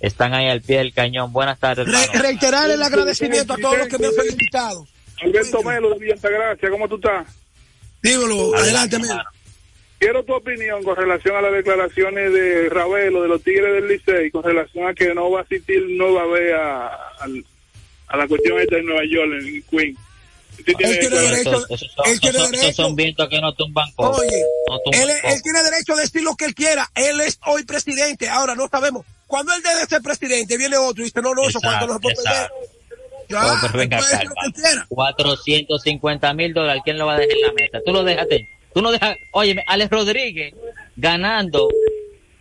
están 0.00 0.34
ahí 0.34 0.48
al 0.48 0.60
pie 0.60 0.78
del 0.78 0.92
cañón. 0.92 1.32
Buenas 1.32 1.58
tardes, 1.58 1.86
Re- 1.86 2.20
reiterar 2.20 2.70
el 2.70 2.82
agradecimiento 2.82 3.54
a 3.54 3.56
todos 3.56 3.78
los 3.78 3.88
que 3.88 3.98
me 3.98 4.06
han 4.08 4.14
felicitado. 4.14 4.86
Alberto 5.22 5.62
Melo 5.62 5.90
de 5.90 5.98
Villa 5.98 6.14
Altagracia, 6.14 6.70
¿cómo 6.70 6.88
tú 6.88 6.96
estás? 6.96 7.26
Dímelo, 8.02 8.54
adelante. 8.56 8.98
Quiero 9.98 10.22
tu 10.24 10.34
opinión 10.34 10.82
con 10.82 10.96
relación 10.96 11.36
a 11.36 11.40
las 11.40 11.52
declaraciones 11.52 12.32
de 12.32 12.68
Ravelo, 12.68 13.22
de 13.22 13.28
los 13.28 13.42
Tigres 13.42 13.72
del 13.72 13.88
Licey, 13.88 14.30
con 14.30 14.42
relación 14.42 14.86
a 14.88 14.92
que 14.92 15.14
no 15.14 15.30
va 15.30 15.40
a 15.40 15.42
asistir 15.44 15.82
nueva 15.88 16.26
vez 16.26 16.52
a, 16.52 16.88
al- 17.20 17.44
a 18.08 18.16
la 18.16 18.26
cuestión 18.28 18.58
esta 18.60 18.76
de 18.76 18.82
Nueva 18.82 19.02
York, 19.08 19.30
en 19.40 19.62
Queen. 19.70 19.96
¿Sí 20.56 20.62
tiene 20.62 20.92
Él 20.92 20.98
tiene 21.00 21.16
derecho- 21.16 21.50
son, 21.50 21.64
él 22.06 22.20
tiene 22.20 22.36
esos 22.38 22.46
son- 22.46 22.54
esos 22.54 22.60
derecho. 22.60 22.82
son 22.84 22.94
vientos 22.96 23.28
que 23.28 23.40
no 23.40 23.52
tumban 23.54 23.90
cosas. 23.92 24.20
Oye, 24.20 24.42
no 24.68 24.78
tumban 24.84 25.00
él, 25.24 25.42
tiene 25.42 25.62
derecho 25.64 25.92
a 25.94 25.96
decir 26.00 26.22
lo 26.22 26.36
que 26.36 26.44
él 26.44 26.54
quiera. 26.54 26.88
Él 26.94 27.20
es 27.20 27.38
hoy 27.46 27.64
presidente. 27.64 28.28
Ahora 28.28 28.54
no 28.54 28.68
sabemos. 28.68 29.04
Cuando 29.26 29.52
él 29.52 29.62
deje 29.62 29.80
de 29.80 29.86
ser 29.86 30.00
presidente, 30.02 30.56
viene 30.56 30.76
otro 30.76 31.02
y 31.02 31.06
dice, 31.06 31.20
no, 31.22 31.34
no, 31.34 31.48
eso 31.48 31.58
cuando 31.60 31.86
no 31.88 31.94
se 31.94 32.00
puede 32.00 32.14
perder. 32.16 32.32
Exacto. 32.32 32.54
Ya, 33.28 33.52
Oh, 33.52 33.56
pero 33.62 33.78
venga 33.78 33.98
lo 34.00 34.52
quiera. 34.52 34.86
450 34.90 36.34
mil 36.34 36.52
dólares, 36.54 36.82
¿quién 36.84 36.98
lo 36.98 37.06
va 37.06 37.14
a 37.14 37.18
dejar 37.18 37.34
en 37.36 37.42
la 37.42 37.52
mesa? 37.52 37.78
Tú 37.84 37.92
lo 37.92 38.04
dejaste. 38.04 38.48
Tú 38.74 38.82
no 38.82 38.92
dejas, 38.92 39.16
oye, 39.32 39.56
Alex 39.66 39.90
Rodríguez 39.90 40.54
ganando 40.96 41.68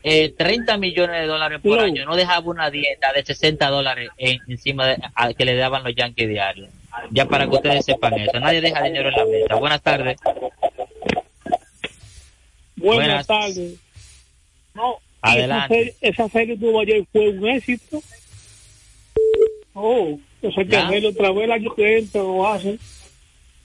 eh, 0.04 0.34
30 0.38 0.78
millones 0.78 1.22
de 1.22 1.28
dólares 1.28 1.60
por 1.64 1.78
No. 1.78 1.84
año, 1.84 2.06
no 2.06 2.16
dejaba 2.16 2.46
una 2.50 2.70
dieta 2.70 3.12
de 3.14 3.24
60 3.26 3.70
dólares 3.70 4.10
en- 4.18 4.40
encima 4.48 4.88
de 4.88 4.98
a- 5.16 5.34
que 5.34 5.46
le 5.46 5.56
daban 5.56 5.84
los 5.84 5.96
Yankees 5.96 6.28
diarios. 6.30 6.70
Ya 7.12 7.26
para 7.26 7.46
que 7.48 7.56
ustedes 7.56 7.86
sepan 7.86 8.14
eso, 8.20 8.40
nadie 8.40 8.62
deja 8.62 8.84
dinero 8.84 9.10
en 9.10 9.16
la 9.16 9.26
mesa. 9.26 9.56
Buenas 9.56 9.82
tardes. 9.82 10.18
Buenas, 12.76 13.26
Buenas. 13.26 13.28
tardes. 13.28 13.76
No, 14.74 14.98
Adelante. 15.22 15.74
Esa 15.74 15.92
serie, 15.92 15.96
esa 16.02 16.30
serie 16.30 16.58
tuvo 16.58 16.82
ayer 16.82 17.04
fue 17.12 17.30
un 17.30 17.48
éxito. 17.48 18.02
Oh, 19.74 20.20
yo 20.42 20.52
sé 20.52 20.68
que 20.68 20.76
hacerlo 20.76 21.10
otra 21.10 21.32
vez 21.32 21.44
el 21.46 21.52
año 21.54 21.74
que 21.76 21.98
entra 22.00 22.22
lo 22.22 22.46
hacen. 22.48 22.78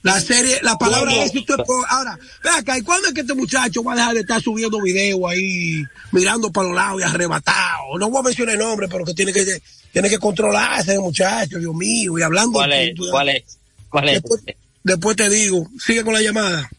La 0.01 0.19
serie, 0.21 0.59
la 0.61 0.77
palabra 0.77 1.11
Bueno. 1.11 1.25
éxito 1.25 1.55
es 1.59 1.63
por- 1.67 1.85
ahora, 1.89 2.17
ve 2.41 2.49
acá, 2.49 2.77
¿y 2.77 2.81
cuándo 2.83 3.09
es 3.09 3.13
que 3.13 3.21
este 3.21 3.33
muchacho 3.33 3.83
va 3.83 3.93
a 3.93 3.95
dejar 3.97 4.13
de 4.13 4.21
estar 4.21 4.41
subiendo 4.41 4.81
videos 4.81 5.19
ahí, 5.29 5.83
mirando 6.13 6.49
para 6.51 6.67
los 6.67 6.75
lados 6.77 7.01
y 7.01 7.03
arrebatado? 7.03 7.97
No 7.99 8.09
voy 8.09 8.19
a 8.19 8.23
mencionar 8.23 8.53
el 8.55 8.59
nombre, 8.61 8.87
pero 8.87 9.03
que 9.03 9.13
tiene 9.13 9.33
que, 9.33 9.61
tiene 9.91 10.09
que 10.09 10.17
controlarse 10.17 10.93
el 10.93 11.01
muchacho, 11.01 11.59
Dios 11.59 11.75
mío, 11.75 12.17
y 12.17 12.21
hablando. 12.21 12.53
¿Cuál 12.53 12.71
es? 12.73 12.93
¿Cuál 13.11 13.29
es? 13.29 13.43
¿Cuál 13.89 14.07
es? 14.09 14.13
Después, 14.21 14.41
después 14.83 15.15
te 15.17 15.29
digo, 15.29 15.67
sigue 15.85 16.03
con 16.05 16.13
la 16.13 16.21
llamada. 16.21 16.69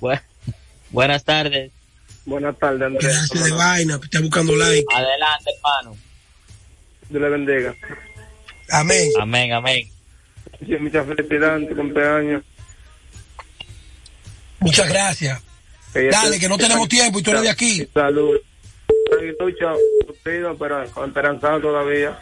Bu- 0.00 0.20
Buenas 0.90 1.24
tardes. 1.24 1.70
Buenas 2.26 2.58
tardes, 2.58 2.82
Andrés. 2.82 3.02
Gracias 3.02 3.44
de 3.44 3.50
vaina, 3.52 3.98
está 4.02 4.20
buscando 4.20 4.54
like. 4.56 4.84
Adelante, 4.94 5.50
hermano. 5.56 5.96
Dios 7.08 7.22
le 7.22 7.28
bendiga. 7.30 7.74
Amén. 8.68 9.10
Amén, 9.18 9.52
amén. 9.54 9.90
Muchas 10.60 11.06
felicidades 11.06 11.62
en 11.62 11.68
tu 11.68 11.76
cumpleaños. 11.76 12.42
Muchas 14.60 14.88
gracias. 14.88 15.42
Dale, 15.94 16.38
que 16.38 16.48
no 16.48 16.58
tenemos 16.58 16.88
tiempo 16.88 17.18
y 17.18 17.22
tú 17.22 17.30
eres 17.30 17.42
de 17.42 17.50
aquí. 17.50 17.86
Salud. 17.92 18.36
Pero 19.10 19.22
esperanzado 21.06 21.60
todavía. 21.60 22.16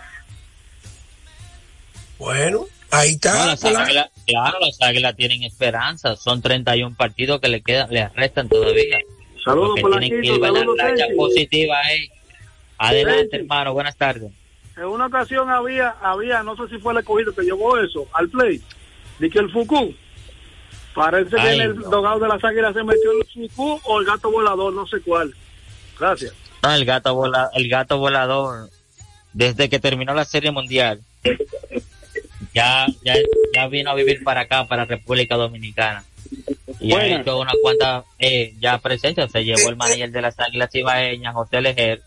Bueno, 2.19 2.67
ahí 2.91 3.11
No, 3.11 3.15
está. 3.17 3.47
las 3.47 3.61
por 3.61 3.73
la- 3.73 3.83
águilas, 3.85 4.11
claro, 4.27 4.59
las 4.61 4.81
águilas 4.81 5.17
tienen 5.17 5.43
esperanza. 5.43 6.17
Son 6.17 6.41
31 6.41 6.97
partidos 6.97 7.41
que 7.41 7.49
le 7.49 7.61
quedan, 7.63 7.91
le 7.91 8.09
restan 8.09 8.49
todavía. 8.49 8.99
Saludos, 9.45 9.69
Lo 9.71 9.75
que 9.75 9.81
por 9.83 9.99
tienen 10.01 10.21
que 10.23 10.27
ir 10.29 10.45
a 10.45 10.51
la 10.51 10.65
racha 10.79 11.05
positiva 11.17 11.81
es. 11.93 12.11
Adelante, 12.79 13.23
Tenchi. 13.31 13.37
hermano. 13.39 13.73
Buenas 13.75 13.97
tardes. 13.97 14.31
En 14.79 14.85
una 14.85 15.07
ocasión 15.07 15.51
había, 15.51 15.97
había, 16.01 16.43
no 16.43 16.57
sé 16.57 16.69
si 16.69 16.79
fue 16.79 16.93
el 16.93 17.01
escogido 17.01 17.35
que 17.35 17.43
llevó 17.43 17.79
eso 17.79 18.07
al 18.13 18.29
play, 18.29 18.63
de 19.19 19.29
que 19.29 19.41
el 19.41 19.51
Fuku, 19.51 19.93
parece 20.95 21.35
que 21.35 21.53
en 21.55 21.61
el 21.61 21.77
no. 21.77 21.91
dogado 21.91 22.21
de 22.21 22.29
las 22.29 22.43
águilas 22.45 22.75
se 22.75 22.85
metió 22.85 23.11
el 23.13 23.51
Fuku 23.51 23.81
o 23.85 24.01
el 24.01 24.07
gato 24.07 24.31
volador, 24.31 24.73
no 24.73 24.87
sé 24.87 25.01
cuál. 25.01 25.35
Gracias. 25.99 26.33
No, 26.63 26.73
el 26.73 26.85
gato 26.85 27.15
vola, 27.15 27.51
el 27.55 27.69
gato 27.69 27.99
volador, 27.99 28.69
desde 29.33 29.69
que 29.69 29.81
terminó 29.81 30.15
la 30.15 30.25
serie 30.25 30.53
mundial, 30.53 31.01
ya, 32.55 32.87
ya, 33.05 33.15
ya 33.55 33.67
vino 33.67 33.91
a 33.91 33.95
vivir 33.95 34.23
para 34.23 34.43
acá, 34.43 34.67
para 34.67 34.85
República 34.85 35.37
Dominicana. 35.37 36.05
Y 36.81 36.93
ha 36.93 37.21
hecho 37.21 37.39
una 37.39 37.53
cuanta 37.61 38.05
eh, 38.19 38.55
ya 38.61 38.79
presencia. 38.79 39.27
Se 39.29 39.45
llevó 39.45 39.69
el 39.71 39.77
manager 39.77 40.11
de 40.11 40.23
las 40.23 40.39
Águilas 40.39 40.73
Ibaeñas, 40.75 41.35
José 41.35 41.61
Lejer, 41.61 42.03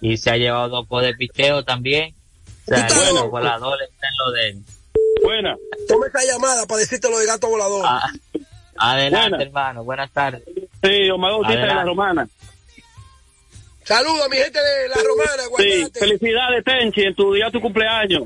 y 0.00 0.16
se 0.16 0.30
ha 0.30 0.36
llevado 0.36 0.68
dos 0.68 0.86
poder 0.86 1.12
de 1.12 1.18
picheo 1.18 1.64
también. 1.64 2.14
O 2.66 2.74
sea, 2.74 2.86
el 2.86 3.28
volador 3.28 3.78
está 3.82 4.06
en 4.06 4.14
lo 4.24 4.30
de 4.32 4.48
él. 4.48 4.58
Buena. 5.22 5.56
Toma 5.88 6.06
esa 6.06 6.24
llamada 6.24 6.66
para 6.66 6.80
decirte 6.80 7.10
lo 7.10 7.18
de 7.18 7.26
gato 7.26 7.48
volador. 7.48 7.84
Ah, 7.86 8.06
adelante, 8.76 9.28
Buena. 9.30 9.44
hermano. 9.44 9.84
Buenas 9.84 10.10
tardes. 10.12 10.42
Sí, 10.82 11.10
Omar 11.10 11.32
Bautista 11.32 11.60
de 11.60 11.66
la. 11.66 11.84
Romana. 11.84 12.28
Saludos 13.84 14.24
a 14.24 14.28
mi 14.28 14.36
gente 14.36 14.58
de 14.58 14.88
La 14.88 14.96
Romana, 14.96 15.42
Sí, 15.42 15.48
Guardate. 15.80 15.98
felicidades, 16.00 16.64
Tenchi, 16.64 17.02
en 17.02 17.14
tu 17.14 17.32
día 17.32 17.46
de 17.46 17.50
tu 17.52 17.60
cumpleaños. 17.60 18.24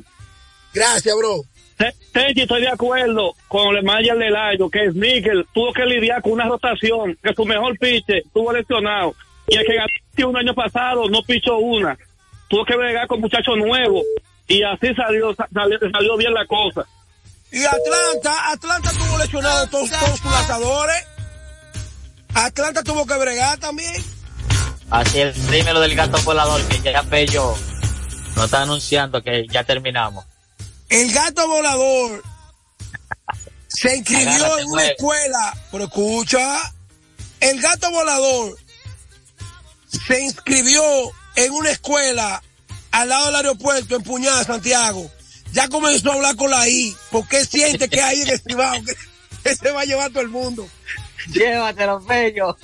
Gracias, 0.74 1.16
bro. 1.16 1.42
Te- 1.78 1.94
Tenchi, 2.12 2.42
estoy 2.42 2.60
de 2.60 2.68
acuerdo 2.68 3.34
con 3.48 3.74
el 3.76 3.82
manager 3.82 4.18
del 4.18 4.36
año, 4.36 4.68
que 4.68 4.84
es 4.84 4.94
Nickel. 4.94 5.46
Tuvo 5.54 5.72
que 5.72 5.84
lidiar 5.86 6.20
con 6.22 6.32
una 6.32 6.46
rotación, 6.48 7.16
que 7.22 7.32
su 7.34 7.44
mejor 7.46 7.78
pitcher 7.78 8.18
estuvo 8.18 8.52
lesionado. 8.52 9.14
Y 9.48 9.56
el 9.56 9.64
que 9.66 9.74
ganó 9.74 9.86
un 10.22 10.36
año 10.36 10.54
pasado 10.54 11.08
no 11.08 11.22
pichó 11.22 11.56
una. 11.58 11.98
tuvo 12.48 12.64
que 12.64 12.76
bregar 12.76 13.06
con 13.06 13.20
muchachos 13.20 13.56
nuevos 13.56 14.04
y 14.46 14.62
así 14.62 14.94
salió, 14.94 15.34
salió, 15.34 15.78
salió 15.90 16.16
bien 16.16 16.34
la 16.34 16.46
cosa. 16.46 16.84
Y 17.50 17.64
Atlanta, 17.64 18.50
Atlanta 18.50 18.90
tuvo 18.90 19.18
lesionado 19.18 19.66
todos, 19.68 19.90
todos 19.90 20.18
sus 20.18 20.30
lanzadores. 20.30 21.06
Atlanta 22.34 22.82
tuvo 22.82 23.06
que 23.06 23.16
bregar 23.16 23.58
también. 23.58 23.94
Así 24.90 25.20
es, 25.20 25.50
dímelo 25.50 25.80
del 25.80 25.94
gato 25.94 26.18
volador, 26.22 26.60
que 26.68 26.80
ya 26.82 27.02
Pello 27.04 27.54
nos 28.36 28.44
está 28.46 28.62
anunciando 28.62 29.22
que 29.22 29.46
ya 29.50 29.64
terminamos. 29.64 30.24
El 30.88 31.12
gato 31.12 31.48
volador 31.48 32.22
se 33.68 33.96
inscribió 33.96 34.30
Agárrate, 34.30 34.62
en 34.62 34.68
una 34.68 34.86
escuela. 34.86 35.54
Pero 35.70 35.84
escucha, 35.84 36.74
el 37.40 37.60
gato 37.60 37.90
volador 37.90 38.56
se 39.94 40.22
inscribió 40.22 40.82
en 41.36 41.52
una 41.52 41.70
escuela 41.70 42.42
al 42.90 43.08
lado 43.08 43.26
del 43.26 43.36
aeropuerto 43.36 43.96
en 43.96 44.02
Puñada, 44.02 44.44
Santiago. 44.44 45.10
Ya 45.52 45.68
comenzó 45.68 46.10
a 46.10 46.14
hablar 46.14 46.36
con 46.36 46.50
la 46.50 46.68
I, 46.68 46.96
porque 47.10 47.44
siente 47.44 47.88
que 47.88 48.02
hay 48.02 48.22
en 48.22 48.28
el 48.30 48.40
Cibao, 48.40 48.82
que, 48.84 48.94
que 49.42 49.56
se 49.56 49.70
va 49.70 49.82
a 49.82 49.84
llevar 49.84 50.10
todo 50.10 50.22
el 50.22 50.28
mundo. 50.28 50.68
Llévatelo, 51.32 52.04
Pello. 52.04 52.56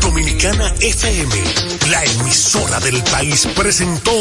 Dominicana 0.00 0.74
FM, 0.80 1.65
la 1.90 2.02
emisora 2.04 2.80
del 2.80 3.02
país, 3.04 3.46
presentó 3.54 4.12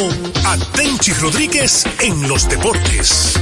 a 0.46 0.58
Tenchi 0.74 1.14
Rodríguez 1.14 1.84
en 2.00 2.28
los 2.28 2.48
deportes. 2.48 3.40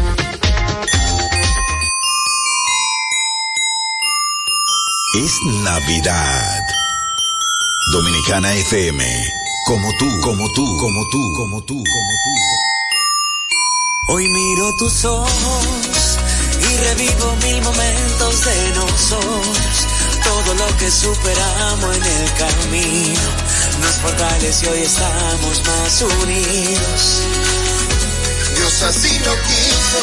Es 5.16 5.32
Navidad. 5.64 6.64
Dominicana 7.92 8.54
FM. 8.54 9.04
Como 9.66 9.88
tú, 9.98 10.20
como 10.22 10.52
tú, 10.54 10.78
como 10.78 11.08
tú, 11.10 11.34
como 11.34 11.62
tú, 11.64 11.76
como 11.76 12.14
tú. 12.24 12.32
Hoy 14.14 14.28
miro 14.28 14.76
tus 14.78 15.06
ojos 15.06 16.20
y 16.60 16.78
revivo 16.78 17.36
mil 17.44 17.62
momentos 17.62 18.46
de 18.46 18.72
nosotros. 18.76 19.88
Todo 20.24 20.54
lo 20.56 20.78
que 20.78 20.90
superamos 20.90 21.98
en 21.98 22.04
el 22.04 22.34
camino 22.34 23.54
nos 23.80 23.96
fortalece 23.96 24.66
y 24.66 24.70
hoy 24.70 24.82
estamos 24.82 25.64
más 25.66 26.02
unidos. 26.02 27.22
Dios 28.56 28.82
así 28.84 29.20
lo 29.20 29.34
quiso. 29.42 30.00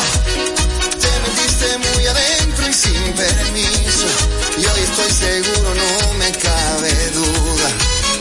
Te 1.00 1.10
metiste 1.20 1.78
muy 1.78 2.06
adentro 2.06 2.68
y 2.68 2.72
sin 2.72 3.12
permiso. 3.14 4.06
Y 4.58 4.66
hoy 4.66 4.80
estoy 4.80 5.10
seguro, 5.10 5.74
no 5.74 6.14
me 6.14 6.32
cabe 6.32 7.10
duda, 7.10 7.70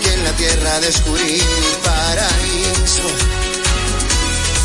que 0.03 0.13
en 0.13 0.23
la 0.23 0.31
tierra 0.33 0.79
descubrí 0.81 1.33
mi 1.33 1.75
paraíso. 1.83 3.07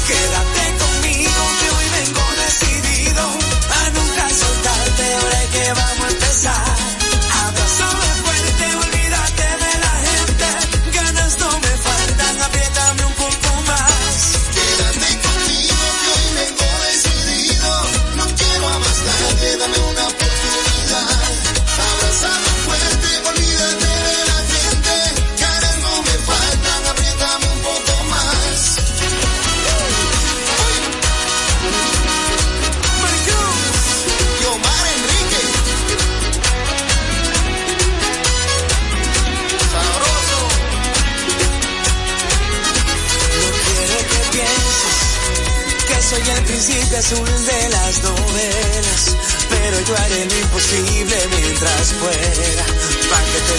Quédate 0.06 0.84
conmigo 0.84 1.42
que 1.60 1.70
hoy 1.70 1.86
vengo 1.98 2.22
decidido 2.44 3.22
a 3.22 3.90
nunca 3.90 4.28
soltarte 4.28 5.14
ahora 5.14 5.40
que 5.52 5.72
vamos 5.72 6.04
a 6.04 6.10
empezar. 6.10 6.93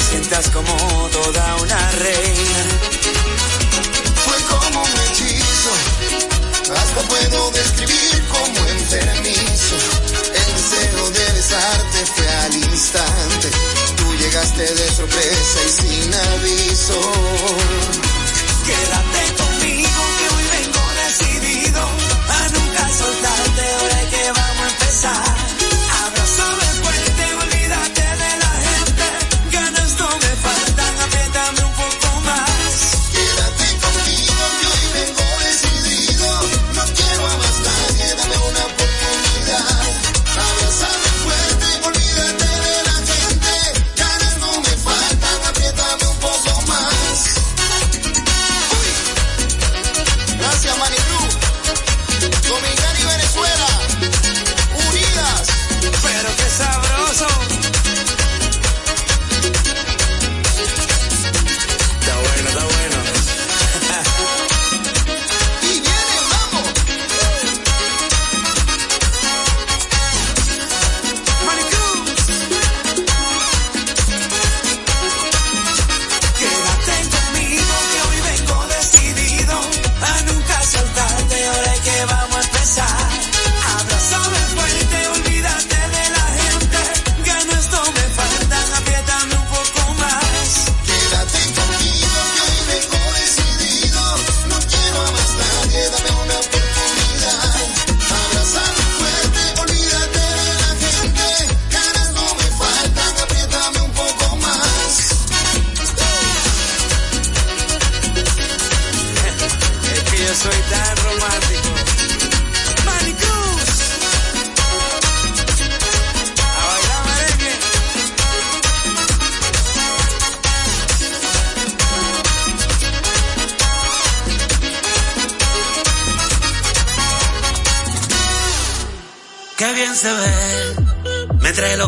Sientas 0.09 0.49
como 0.49 0.75
toda 1.11 1.55
una 1.55 1.91
reina. 1.91 2.63
fue 4.25 4.37
como 4.49 4.83
un 4.83 4.99
hechizo. 5.07 5.71
Hasta 6.75 7.01
puedo 7.07 7.51
describir 7.51 8.23
como 8.27 8.67
enfermizo. 8.67 9.75
El 10.33 10.53
deseo 10.55 11.09
de 11.11 11.33
besarte 11.33 12.05
fue 12.15 12.27
al 12.27 12.55
instante. 12.55 13.49
Tú 13.97 14.13
llegaste 14.15 14.73
de 14.73 14.91
sorpresa 14.91 15.59
y 15.65 15.69
sin 15.69 16.13
aviso. 16.13 16.64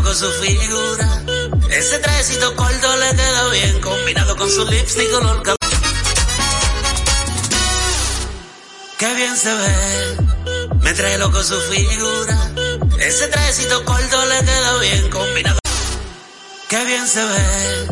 Loco 0.08 0.14
su 0.14 0.32
figura. 0.42 1.22
Ese 1.70 2.00
trajecito 2.00 2.56
corto 2.56 2.98
le 2.98 3.10
queda 3.16 3.50
bien 3.50 3.82
combinado 3.82 4.36
con 4.38 4.50
su 4.50 4.66
lipstick 4.66 5.12
color 5.12 5.44
café. 5.44 5.58
Bien 9.16 9.36
se 9.36 9.54
ve, 9.54 10.18
Me 10.82 10.94
trae 10.94 11.18
loco 11.18 11.42
su 11.44 11.60
figura. 11.72 12.52
Ese 13.00 13.28
trajecito 13.28 13.84
corto 13.84 14.26
le 14.26 14.40
queda 14.46 14.78
bien 14.80 15.10
combinado. 15.10 15.60
Qué 16.70 16.86
bien 16.86 17.08
se 17.08 17.24
ve. 17.26 17.88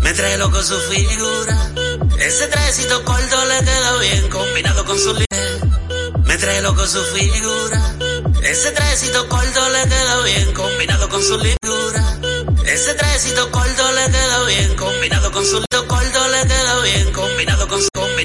Me 0.00 0.12
trae 0.12 0.36
loco 0.38 0.62
su 0.62 0.76
figura. 0.90 1.70
Ese 2.18 2.46
trajecito 2.48 3.04
corto 3.04 3.44
le 3.46 3.58
queda 3.64 3.96
bien 3.98 4.28
combinado 4.28 4.84
con 4.84 4.98
su 4.98 5.14
li- 5.14 5.24
Me 6.24 6.36
trae 6.36 6.60
loco 6.62 6.86
su 6.86 7.02
figura. 7.14 7.94
Ese 8.42 8.70
trajecito 8.72 9.28
corto 9.28 9.68
le 9.70 9.82
queda 9.88 10.22
bien 10.22 10.52
combinado 10.52 11.08
con 11.08 11.22
su 11.22 11.36
lindura. 11.38 12.18
Ese 12.64 12.94
trajecito 12.94 13.50
corto 13.50 13.92
le 13.92 14.10
queda 14.10 14.44
bien 14.44 14.74
combinado 14.76 15.32
con 15.32 15.44
su 15.44 15.62
corto 15.86 16.28
le 16.28 16.48
queda 16.48 16.80
bien 16.82 17.12
combinado 17.12 17.68
con 17.68 17.80
su 17.80 17.95